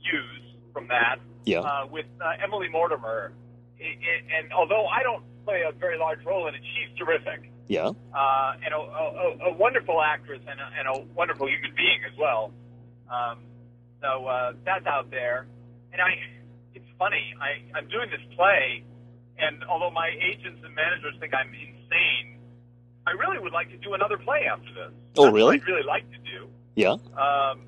use 0.00 0.44
from 0.72 0.88
that. 0.88 1.18
Yeah. 1.44 1.60
Uh, 1.60 1.86
with 1.90 2.06
uh, 2.20 2.32
Emily 2.42 2.68
Mortimer, 2.68 3.32
I 3.80 3.84
I 3.84 4.38
and 4.38 4.52
although 4.52 4.86
I 4.86 5.02
don't 5.02 5.24
play 5.44 5.62
a 5.68 5.72
very 5.72 5.98
large 5.98 6.24
role 6.24 6.46
in 6.46 6.54
it, 6.54 6.60
she's 6.62 6.96
terrific 6.96 7.50
Yeah. 7.66 7.90
uh, 8.14 8.52
and 8.64 8.72
a, 8.72 8.78
a, 8.78 9.50
a 9.50 9.52
wonderful 9.58 10.00
actress 10.00 10.38
and 10.46 10.60
a, 10.60 10.68
and 10.78 10.86
a 10.86 11.14
wonderful 11.14 11.48
human 11.48 11.74
being 11.74 11.98
as 12.06 12.16
well. 12.16 12.52
Um, 13.10 13.38
so 14.00 14.26
uh, 14.26 14.52
that's 14.64 14.86
out 14.86 15.10
there, 15.10 15.46
and 15.92 16.00
I. 16.00 16.10
It's 16.74 16.88
funny. 16.98 17.34
I 17.38 17.60
I'm 17.76 17.86
doing 17.88 18.08
this 18.08 18.22
play, 18.34 18.82
and 19.38 19.62
although 19.64 19.90
my 19.90 20.08
agents 20.08 20.62
and 20.64 20.74
managers 20.74 21.14
think 21.20 21.34
I'm 21.34 21.52
insane, 21.52 22.31
I 23.06 23.10
really 23.12 23.38
would 23.38 23.52
like 23.52 23.68
to 23.70 23.76
do 23.78 23.94
another 23.94 24.16
play 24.16 24.46
after 24.50 24.66
this. 24.72 24.92
Oh, 25.16 25.24
That's 25.24 25.34
really? 25.34 25.56
I'd 25.56 25.66
really 25.66 25.82
like 25.86 26.04
to 26.12 26.18
do. 26.18 26.46
Yeah. 26.76 26.92
Um, 27.16 27.60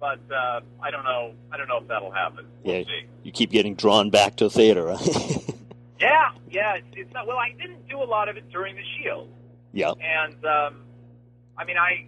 but 0.00 0.18
uh, 0.34 0.60
I 0.82 0.90
don't 0.90 1.04
know. 1.04 1.32
I 1.52 1.56
don't 1.56 1.68
know 1.68 1.78
if 1.78 1.86
that'll 1.88 2.10
happen. 2.10 2.46
We'll 2.64 2.76
Yeah. 2.78 2.84
see. 2.84 3.02
You 3.22 3.32
keep 3.32 3.50
getting 3.50 3.74
drawn 3.76 4.10
back 4.10 4.36
to 4.36 4.50
theater. 4.50 4.94
huh? 4.96 5.38
Yeah, 6.00 6.32
yeah. 6.50 6.74
It's, 6.74 6.86
it's 6.94 7.14
not. 7.14 7.28
Well, 7.28 7.38
I 7.38 7.52
didn't 7.52 7.88
do 7.88 8.02
a 8.02 8.04
lot 8.04 8.28
of 8.28 8.36
it 8.36 8.50
during 8.50 8.74
the 8.74 8.82
Shield. 8.98 9.28
yeah. 9.72 9.92
And 10.02 10.34
um, 10.44 10.82
I 11.56 11.64
mean, 11.64 11.76
I 11.78 12.06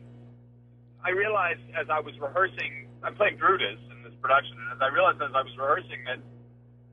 I 1.04 1.10
realized 1.10 1.60
as 1.80 1.86
I 1.88 2.00
was 2.00 2.18
rehearsing, 2.18 2.88
I'm 3.04 3.14
playing 3.14 3.36
Brutus 3.36 3.78
in 3.92 4.02
this 4.02 4.12
production, 4.20 4.56
and 4.58 4.72
as 4.72 4.78
I 4.82 4.92
realized 4.92 5.22
as 5.22 5.30
I 5.32 5.42
was 5.42 5.56
rehearsing 5.56 6.02
that 6.06 6.18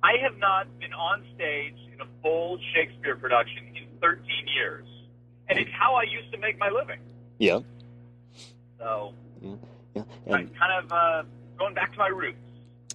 I 0.03 0.17
have 0.21 0.37
not 0.37 0.67
been 0.79 0.93
on 0.93 1.23
stage 1.33 1.73
in 1.91 2.01
a 2.01 2.07
full 2.21 2.59
Shakespeare 2.75 3.15
production 3.15 3.65
in 3.75 3.87
13 3.99 4.21
years, 4.55 4.85
and 5.51 5.59
it's 5.59 5.69
how 5.71 5.93
I 5.95 6.03
used 6.03 6.31
to 6.31 6.37
make 6.39 6.57
my 6.57 6.69
living. 6.69 6.99
Yeah. 7.37 7.59
So 8.79 9.13
Yeah. 9.41 10.03
I'm 10.27 10.33
And, 10.33 10.55
kind 10.57 10.83
of 10.85 10.91
uh, 10.91 11.23
going 11.59 11.73
back 11.75 11.91
to 11.93 11.99
my 11.99 12.07
roots. 12.07 12.37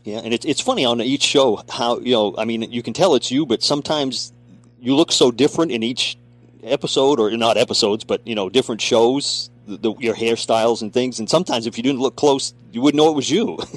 yeah. 0.05 0.19
And 0.25 0.33
it's 0.35 0.45
it's 0.45 0.61
funny 0.61 0.85
on 0.85 1.01
each 1.01 1.23
show 1.23 1.63
how 1.71 1.99
you 2.01 2.13
know. 2.13 2.35
I 2.37 2.45
mean, 2.45 2.63
you 2.73 2.83
can 2.83 2.93
tell 2.95 3.15
it's 3.15 3.31
you, 3.31 3.47
but 3.47 3.63
sometimes 3.63 4.33
you 4.81 4.97
look 4.97 5.13
so 5.13 5.31
different 5.31 5.71
in 5.73 5.83
each 5.83 6.17
episode, 6.65 7.21
or 7.21 7.31
not 7.37 7.57
episodes, 7.57 8.03
but 8.05 8.27
you 8.27 8.35
know, 8.35 8.49
different 8.49 8.81
shows. 8.81 9.51
The, 9.69 9.77
the, 9.79 9.95
your 9.99 10.15
hairstyles 10.15 10.81
and 10.81 10.93
things, 10.93 11.19
and 11.19 11.29
sometimes 11.29 11.67
if 11.67 11.77
you 11.77 11.83
didn't 11.83 11.99
look 12.01 12.15
close, 12.15 12.55
you 12.73 12.81
wouldn't 12.81 12.99
know 13.03 13.11
it 13.11 13.17
was 13.17 13.31
you. 13.31 13.59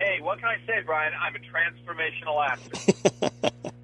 Hey, 0.00 0.20
what 0.20 0.38
can 0.38 0.46
I 0.46 0.58
say, 0.64 0.80
Brian? 0.86 1.12
I'm 1.20 1.34
a 1.34 1.40
transformational 1.40 2.46
actor. 2.48 3.60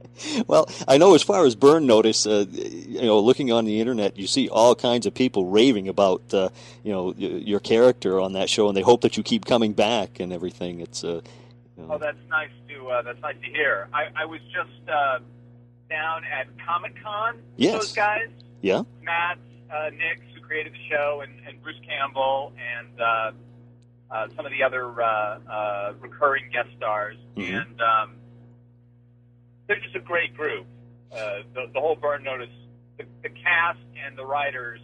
well, 0.46 0.68
I 0.86 0.98
know 0.98 1.14
as 1.14 1.22
far 1.22 1.44
as 1.46 1.54
burn 1.54 1.86
notice, 1.86 2.26
uh, 2.26 2.46
you 2.50 3.02
know, 3.02 3.20
looking 3.20 3.52
on 3.52 3.64
the 3.64 3.80
internet, 3.80 4.16
you 4.16 4.26
see 4.26 4.48
all 4.48 4.74
kinds 4.74 5.06
of 5.06 5.14
people 5.14 5.46
raving 5.46 5.88
about, 5.88 6.22
uh, 6.32 6.48
you 6.82 6.92
know, 6.92 7.14
your 7.16 7.60
character 7.60 8.20
on 8.20 8.32
that 8.34 8.48
show, 8.48 8.68
and 8.68 8.76
they 8.76 8.82
hope 8.82 9.02
that 9.02 9.16
you 9.16 9.22
keep 9.22 9.44
coming 9.44 9.72
back 9.72 10.20
and 10.20 10.32
everything. 10.32 10.80
It's 10.80 11.04
uh, 11.04 11.20
you 11.76 11.82
know. 11.82 11.94
oh, 11.94 11.98
that's 11.98 12.18
nice 12.28 12.50
to 12.68 12.88
uh, 12.88 13.02
that's 13.02 13.20
nice 13.20 13.36
to 13.42 13.50
hear. 13.50 13.88
I, 13.92 14.08
I 14.16 14.24
was 14.24 14.40
just 14.52 14.88
uh, 14.88 15.18
down 15.90 16.24
at 16.24 16.46
Comic 16.64 16.94
Con. 17.02 17.38
Yes, 17.56 17.74
those 17.74 17.92
guys. 17.92 18.28
Yeah, 18.62 18.82
Matt, 19.02 19.38
uh, 19.70 19.90
Nix, 19.90 20.20
who 20.34 20.40
created 20.40 20.72
the 20.72 20.88
show, 20.88 21.22
and, 21.22 21.32
and 21.46 21.62
Bruce 21.62 21.80
Campbell, 21.86 22.52
and 22.56 23.00
uh, 23.00 23.32
uh, 24.10 24.28
some 24.36 24.46
of 24.46 24.52
the 24.52 24.62
other 24.62 25.02
uh, 25.02 25.06
uh, 25.06 25.92
recurring 26.00 26.44
guest 26.52 26.68
stars, 26.76 27.16
mm-hmm. 27.36 27.54
and 27.54 27.80
um, 27.80 28.14
they're 29.66 29.80
just 29.80 29.96
a 29.96 30.00
great 30.00 30.36
group. 30.36 30.66
Uh, 31.12 31.42
the, 31.54 31.66
the 31.72 31.80
whole 31.80 31.96
Burn 31.96 32.22
Notice, 32.24 32.48
the, 32.98 33.04
the 33.22 33.28
cast 33.28 33.78
and 34.04 34.18
the 34.18 34.24
writers 34.24 34.80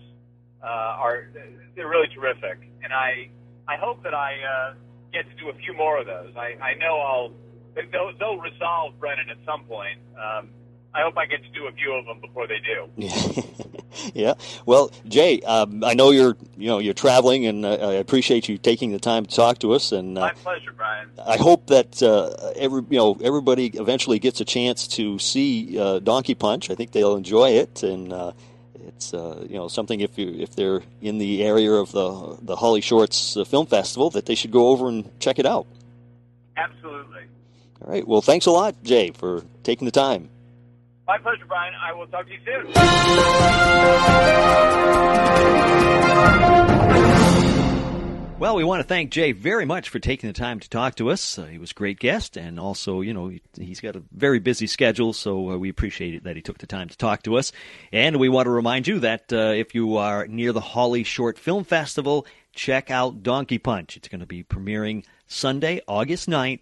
uh, 0.62 0.66
are 0.66 1.28
they're 1.74 1.88
really 1.88 2.08
terrific, 2.14 2.70
and 2.82 2.92
I 2.92 3.30
I 3.66 3.76
hope 3.76 4.02
that 4.02 4.14
I 4.14 4.34
uh, 4.42 4.74
get 5.12 5.28
to 5.28 5.34
do 5.42 5.50
a 5.50 5.54
few 5.54 5.74
more 5.74 5.98
of 5.98 6.06
those. 6.06 6.34
I, 6.36 6.54
I 6.62 6.74
know 6.74 6.98
I'll 7.00 7.32
they'll, 7.74 8.12
they'll 8.18 8.38
resolve 8.38 8.94
Brennen 8.98 9.30
at 9.30 9.38
some 9.46 9.64
point. 9.64 9.98
Um, 10.14 10.50
I 10.92 11.02
hope 11.02 11.16
I 11.16 11.26
get 11.26 11.42
to 11.42 11.48
do 11.50 11.66
a 11.66 11.72
few 11.72 11.92
of 11.92 12.04
them 12.04 12.20
before 12.20 12.46
they 12.48 12.58
do. 12.58 12.88
yeah. 14.14 14.34
Well, 14.66 14.90
Jay, 15.06 15.40
um, 15.42 15.84
I 15.84 15.94
know 15.94 16.10
you're 16.10 16.36
you 16.56 16.68
know 16.68 16.78
you're 16.78 16.94
traveling, 16.94 17.46
and 17.46 17.64
uh, 17.64 17.76
I 17.76 17.92
appreciate 17.94 18.48
you 18.48 18.58
taking 18.58 18.90
the 18.90 18.98
time 18.98 19.26
to 19.26 19.34
talk 19.34 19.58
to 19.60 19.72
us. 19.72 19.92
And 19.92 20.18
uh, 20.18 20.22
my 20.22 20.32
pleasure, 20.32 20.72
Brian. 20.72 21.08
I 21.24 21.36
hope 21.36 21.68
that 21.68 22.02
uh, 22.02 22.52
every 22.56 22.82
you 22.90 22.98
know 22.98 23.16
everybody 23.22 23.66
eventually 23.66 24.18
gets 24.18 24.40
a 24.40 24.44
chance 24.44 24.88
to 24.88 25.18
see 25.18 25.78
uh, 25.78 26.00
Donkey 26.00 26.34
Punch. 26.34 26.70
I 26.70 26.74
think 26.74 26.90
they'll 26.90 27.16
enjoy 27.16 27.50
it, 27.50 27.84
and 27.84 28.12
uh, 28.12 28.32
it's 28.86 29.14
uh, 29.14 29.46
you 29.48 29.56
know 29.56 29.68
something 29.68 30.00
if 30.00 30.18
you 30.18 30.34
if 30.38 30.56
they're 30.56 30.82
in 31.00 31.18
the 31.18 31.44
area 31.44 31.72
of 31.72 31.92
the 31.92 32.36
the 32.42 32.56
Holly 32.56 32.80
Shorts 32.80 33.36
Film 33.46 33.66
Festival 33.66 34.10
that 34.10 34.26
they 34.26 34.34
should 34.34 34.50
go 34.50 34.68
over 34.68 34.88
and 34.88 35.08
check 35.20 35.38
it 35.38 35.46
out. 35.46 35.66
Absolutely. 36.56 37.22
All 37.82 37.92
right. 37.92 38.06
Well, 38.06 38.20
thanks 38.20 38.46
a 38.46 38.50
lot, 38.50 38.82
Jay, 38.82 39.12
for 39.12 39.44
taking 39.62 39.84
the 39.84 39.92
time. 39.92 40.28
My 41.10 41.18
pleasure, 41.18 41.44
Brian. 41.48 41.74
I 41.74 41.92
will 41.92 42.06
talk 42.06 42.24
to 42.26 42.32
you 42.32 42.38
soon. 42.44 42.70
Well, 48.38 48.54
we 48.54 48.62
want 48.62 48.78
to 48.78 48.86
thank 48.86 49.10
Jay 49.10 49.32
very 49.32 49.64
much 49.64 49.88
for 49.88 49.98
taking 49.98 50.28
the 50.28 50.32
time 50.32 50.60
to 50.60 50.70
talk 50.70 50.94
to 50.94 51.10
us. 51.10 51.36
Uh, 51.36 51.46
he 51.46 51.58
was 51.58 51.72
a 51.72 51.74
great 51.74 51.98
guest, 51.98 52.36
and 52.36 52.60
also, 52.60 53.00
you 53.00 53.12
know, 53.12 53.26
he, 53.26 53.40
has 53.66 53.80
got 53.80 53.96
a 53.96 54.04
very 54.12 54.38
busy 54.38 54.68
schedule, 54.68 55.12
so 55.12 55.50
uh, 55.50 55.58
we 55.58 55.68
appreciate 55.68 56.14
it 56.14 56.22
that 56.22 56.36
he 56.36 56.42
took 56.42 56.58
the 56.58 56.68
time 56.68 56.88
to 56.88 56.96
talk 56.96 57.24
to 57.24 57.36
us. 57.36 57.50
And 57.92 58.20
we 58.20 58.28
want 58.28 58.46
to 58.46 58.50
remind 58.50 58.86
you 58.86 59.00
that 59.00 59.32
uh, 59.32 59.52
if 59.56 59.74
you 59.74 59.96
are 59.96 60.28
near 60.28 60.52
the 60.52 60.60
Holly 60.60 61.02
Short 61.02 61.40
Film 61.40 61.64
Festival, 61.64 62.24
check 62.54 62.88
out 62.88 63.24
Donkey 63.24 63.58
Punch. 63.58 63.96
It's 63.96 64.06
going 64.06 64.20
to 64.20 64.26
be 64.26 64.44
premiering 64.44 65.04
Sunday, 65.26 65.80
August 65.88 66.28
9th 66.28 66.60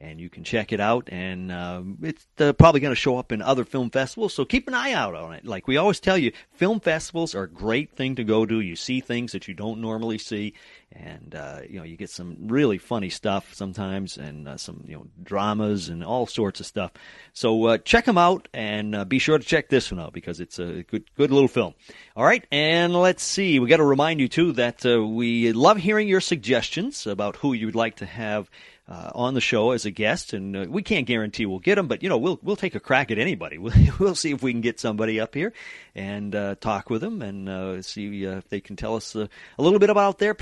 and 0.00 0.20
you 0.20 0.30
can 0.30 0.44
check 0.44 0.72
it 0.72 0.80
out. 0.80 1.08
And 1.10 1.50
uh, 1.50 1.82
it's 2.02 2.26
uh, 2.38 2.52
probably 2.52 2.80
going 2.80 2.92
to 2.92 3.00
show 3.00 3.18
up 3.18 3.32
in 3.32 3.42
other 3.42 3.64
film 3.64 3.90
festivals, 3.90 4.34
so 4.34 4.44
keep 4.44 4.68
an 4.68 4.74
eye 4.74 4.92
out 4.92 5.14
on 5.14 5.32
it. 5.32 5.44
Like 5.44 5.66
we 5.66 5.76
always 5.76 6.00
tell 6.00 6.18
you, 6.18 6.32
film 6.52 6.80
festivals 6.80 7.34
are 7.34 7.44
a 7.44 7.50
great 7.50 7.92
thing 7.92 8.14
to 8.16 8.24
go 8.24 8.46
to. 8.46 8.60
You 8.60 8.76
see 8.76 9.00
things 9.00 9.32
that 9.32 9.48
you 9.48 9.54
don't 9.54 9.80
normally 9.80 10.18
see, 10.18 10.54
and 10.92 11.34
uh, 11.34 11.60
you 11.68 11.78
know 11.78 11.84
you 11.84 11.96
get 11.96 12.10
some 12.10 12.36
really 12.48 12.78
funny 12.78 13.10
stuff 13.10 13.54
sometimes, 13.54 14.16
and 14.16 14.48
uh, 14.48 14.56
some 14.56 14.84
you 14.86 14.96
know 14.96 15.06
dramas 15.22 15.88
and 15.88 16.02
all 16.02 16.26
sorts 16.26 16.60
of 16.60 16.66
stuff. 16.66 16.92
So 17.32 17.66
uh, 17.66 17.78
check 17.78 18.04
them 18.04 18.18
out, 18.18 18.48
and 18.52 18.94
uh, 18.94 19.04
be 19.04 19.18
sure 19.18 19.38
to 19.38 19.44
check 19.44 19.68
this 19.68 19.90
one 19.90 20.00
out 20.00 20.12
because 20.12 20.40
it's 20.40 20.58
a 20.58 20.82
good 20.84 21.04
good 21.16 21.30
little 21.30 21.48
film. 21.48 21.74
All 22.16 22.24
right, 22.24 22.44
and 22.50 22.94
let's 22.94 23.22
see. 23.22 23.58
We 23.58 23.68
got 23.68 23.76
to 23.76 23.84
remind 23.84 24.20
you 24.20 24.28
too 24.28 24.52
that 24.52 24.84
we 24.84 25.52
love 25.52 25.76
hearing 25.76 26.08
your 26.08 26.20
suggestions 26.20 27.06
about 27.06 27.36
who 27.36 27.52
you'd 27.52 27.74
like 27.74 27.96
to 27.96 28.06
have 28.06 28.50
uh, 28.88 29.10
on 29.14 29.34
the 29.34 29.40
show 29.40 29.72
as 29.72 29.84
a 29.84 29.90
guest, 29.90 30.32
and 30.32 30.56
uh, 30.56 30.66
we 30.68 30.82
can't 30.82 31.06
guarantee 31.06 31.44
we'll 31.44 31.58
get 31.58 31.74
them, 31.74 31.88
but 31.88 32.02
you 32.02 32.08
know 32.08 32.16
we'll 32.16 32.38
we'll 32.42 32.56
take 32.56 32.74
a 32.74 32.80
crack 32.80 33.10
at 33.10 33.18
anybody. 33.18 33.58
We'll, 33.58 33.74
we'll 33.98 34.14
see 34.14 34.32
if 34.32 34.42
we 34.42 34.52
can 34.52 34.62
get 34.62 34.80
somebody 34.80 35.20
up 35.20 35.34
here 35.34 35.52
and 35.94 36.34
uh, 36.34 36.54
talk 36.54 36.88
with 36.88 37.02
them 37.02 37.20
and 37.20 37.48
uh, 37.48 37.82
see 37.82 38.26
uh, 38.26 38.38
if 38.38 38.48
they 38.48 38.60
can 38.60 38.76
tell 38.76 38.96
us 38.96 39.14
uh, 39.14 39.26
a 39.58 39.62
little 39.62 39.78
bit 39.78 39.90
about 39.90 40.18
their 40.18 40.32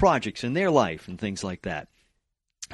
and 0.44 0.56
their 0.56 0.70
life 0.70 1.08
and 1.08 1.18
things 1.18 1.42
like 1.44 1.62
that. 1.62 1.88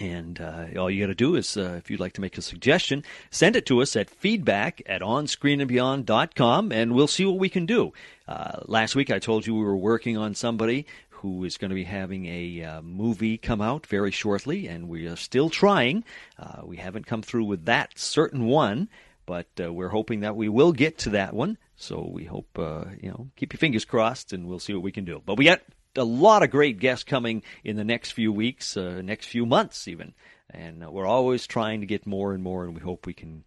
And 0.01 0.41
uh, 0.41 0.69
all 0.79 0.91
you 0.91 1.03
got 1.03 1.09
to 1.09 1.15
do 1.15 1.37
is, 1.37 1.57
uh, 1.57 1.75
if 1.77 1.91
you'd 1.91 2.01
like 2.01 2.15
to 2.15 2.23
make 2.23 2.39
a 2.39 2.43
suggestion, 2.43 3.05
send 3.31 3.57
it 3.57 3.67
to 3.67 3.83
us 3.83 3.95
at 3.95 4.09
feedback 4.09 4.81
at 4.87 5.03
onscreenandbeyond.com, 5.03 6.73
and 6.73 6.95
we'll 6.95 7.07
see 7.07 7.27
what 7.27 7.39
we 7.39 7.51
can 7.51 7.67
do. 7.67 7.93
Uh, 8.27 8.61
last 8.65 8.97
week 8.97 9.11
I 9.11 9.19
told 9.19 9.47
you 9.47 9.55
we 9.55 9.65
were 9.65 9.77
working 9.77 10.17
on 10.17 10.35
somebody 10.35 10.87
who 11.11 11.45
is 11.45 11.59
going 11.59 11.69
to 11.69 11.75
be 11.75 11.85
having 11.85 12.25
a 12.27 12.65
uh, 12.65 12.83
movie 12.83 13.37
come 13.37 13.61
out 13.61 13.87
very 13.87 14.11
shortly, 14.11 14.67
and 14.67 14.89
we 14.89 15.07
are 15.07 15.17
still 15.17 15.51
trying. 15.51 16.05
Uh, 16.39 16.63
we 16.65 16.79
haven't 16.79 17.07
come 17.07 17.23
through 17.23 17.45
with 17.45 17.67
that 17.67 17.99
certain 17.99 18.47
one, 18.47 18.89
but 19.27 19.49
uh, 19.63 19.71
we're 19.71 19.89
hoping 19.89 20.21
that 20.21 20.35
we 20.35 20.49
will 20.49 20.73
get 20.73 20.97
to 20.99 21.11
that 21.11 21.35
one. 21.35 21.59
So 21.77 22.09
we 22.11 22.25
hope, 22.25 22.49
you 22.57 23.11
know, 23.11 23.29
keep 23.37 23.53
your 23.53 23.59
fingers 23.59 23.85
crossed, 23.85 24.33
and 24.33 24.47
we'll 24.47 24.59
see 24.59 24.73
what 24.73 24.83
we 24.83 24.93
can 24.93 25.05
do. 25.05 25.21
But 25.25 25.37
we 25.37 25.45
got 25.45 25.61
a 25.97 26.05
lot 26.05 26.43
of 26.43 26.51
great 26.51 26.79
guests 26.79 27.05
coming 27.05 27.43
in 27.65 27.77
the 27.77 27.85
next 27.85 28.13
few 28.13 28.33
weeks, 28.33 28.77
uh, 28.77 29.03
next 29.03 29.27
few 29.27 29.47
months, 29.47 29.89
even. 29.89 30.15
And 30.51 30.85
uh, 30.85 30.91
we're 30.91 31.07
always 31.07 31.47
trying 31.47 31.81
to 31.81 31.87
get 31.87 32.07
more 32.07 32.35
and 32.35 32.43
more, 32.43 32.65
and 32.65 32.75
we 32.75 32.81
hope 32.81 33.07
we 33.07 33.15
can 33.15 33.45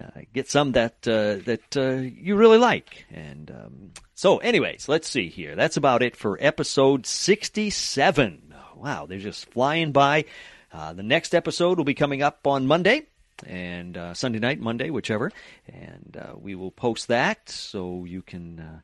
uh, 0.00 0.22
get 0.32 0.48
some 0.48 0.72
that 0.72 1.06
uh, 1.06 1.36
that 1.44 1.76
uh, 1.76 1.96
you 2.00 2.36
really 2.36 2.58
like. 2.58 3.04
And 3.10 3.50
um, 3.50 3.90
so, 4.14 4.38
anyways, 4.38 4.88
let's 4.88 5.08
see 5.08 5.28
here. 5.28 5.54
That's 5.54 5.76
about 5.76 6.02
it 6.02 6.16
for 6.16 6.38
episode 6.40 7.06
sixty-seven. 7.06 8.54
Wow, 8.76 9.06
they're 9.06 9.18
just 9.18 9.50
flying 9.50 9.92
by. 9.92 10.24
Uh, 10.72 10.92
the 10.92 11.02
next 11.02 11.34
episode 11.34 11.78
will 11.78 11.84
be 11.84 11.94
coming 11.94 12.22
up 12.22 12.46
on 12.46 12.66
Monday 12.66 13.02
and 13.46 13.96
uh, 13.96 14.14
Sunday 14.14 14.38
night, 14.38 14.60
Monday, 14.60 14.90
whichever, 14.90 15.30
and 15.68 16.16
we 16.40 16.54
will 16.54 16.70
post 16.70 17.08
that 17.08 17.48
so 17.48 18.04
you 18.04 18.22
can 18.22 18.82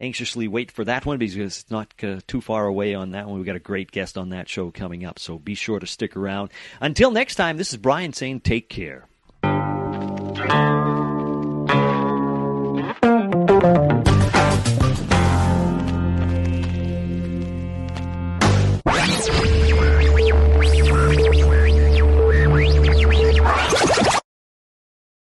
anxiously 0.00 0.48
wait 0.48 0.70
for 0.70 0.84
that 0.84 1.04
one 1.06 1.18
because 1.18 1.36
it's 1.36 1.70
not 1.70 1.92
uh, 2.02 2.20
too 2.26 2.40
far 2.40 2.66
away 2.66 2.94
on 2.94 3.10
that 3.10 3.26
one. 3.26 3.36
We've 3.36 3.46
got 3.46 3.56
a 3.56 3.60
great 3.60 3.90
guest 3.90 4.16
on 4.16 4.30
that 4.30 4.48
show 4.48 4.70
coming 4.70 5.04
up, 5.04 5.18
so 5.18 5.38
be 5.38 5.54
sure 5.54 5.78
to 5.78 5.86
stick 5.86 6.16
around. 6.16 6.50
Until 6.80 7.10
next 7.10 7.34
time, 7.36 7.56
this 7.56 7.72
is 7.72 7.76
Brian 7.76 8.12
saying 8.12 8.40
take 8.40 8.68
care. 8.68 9.06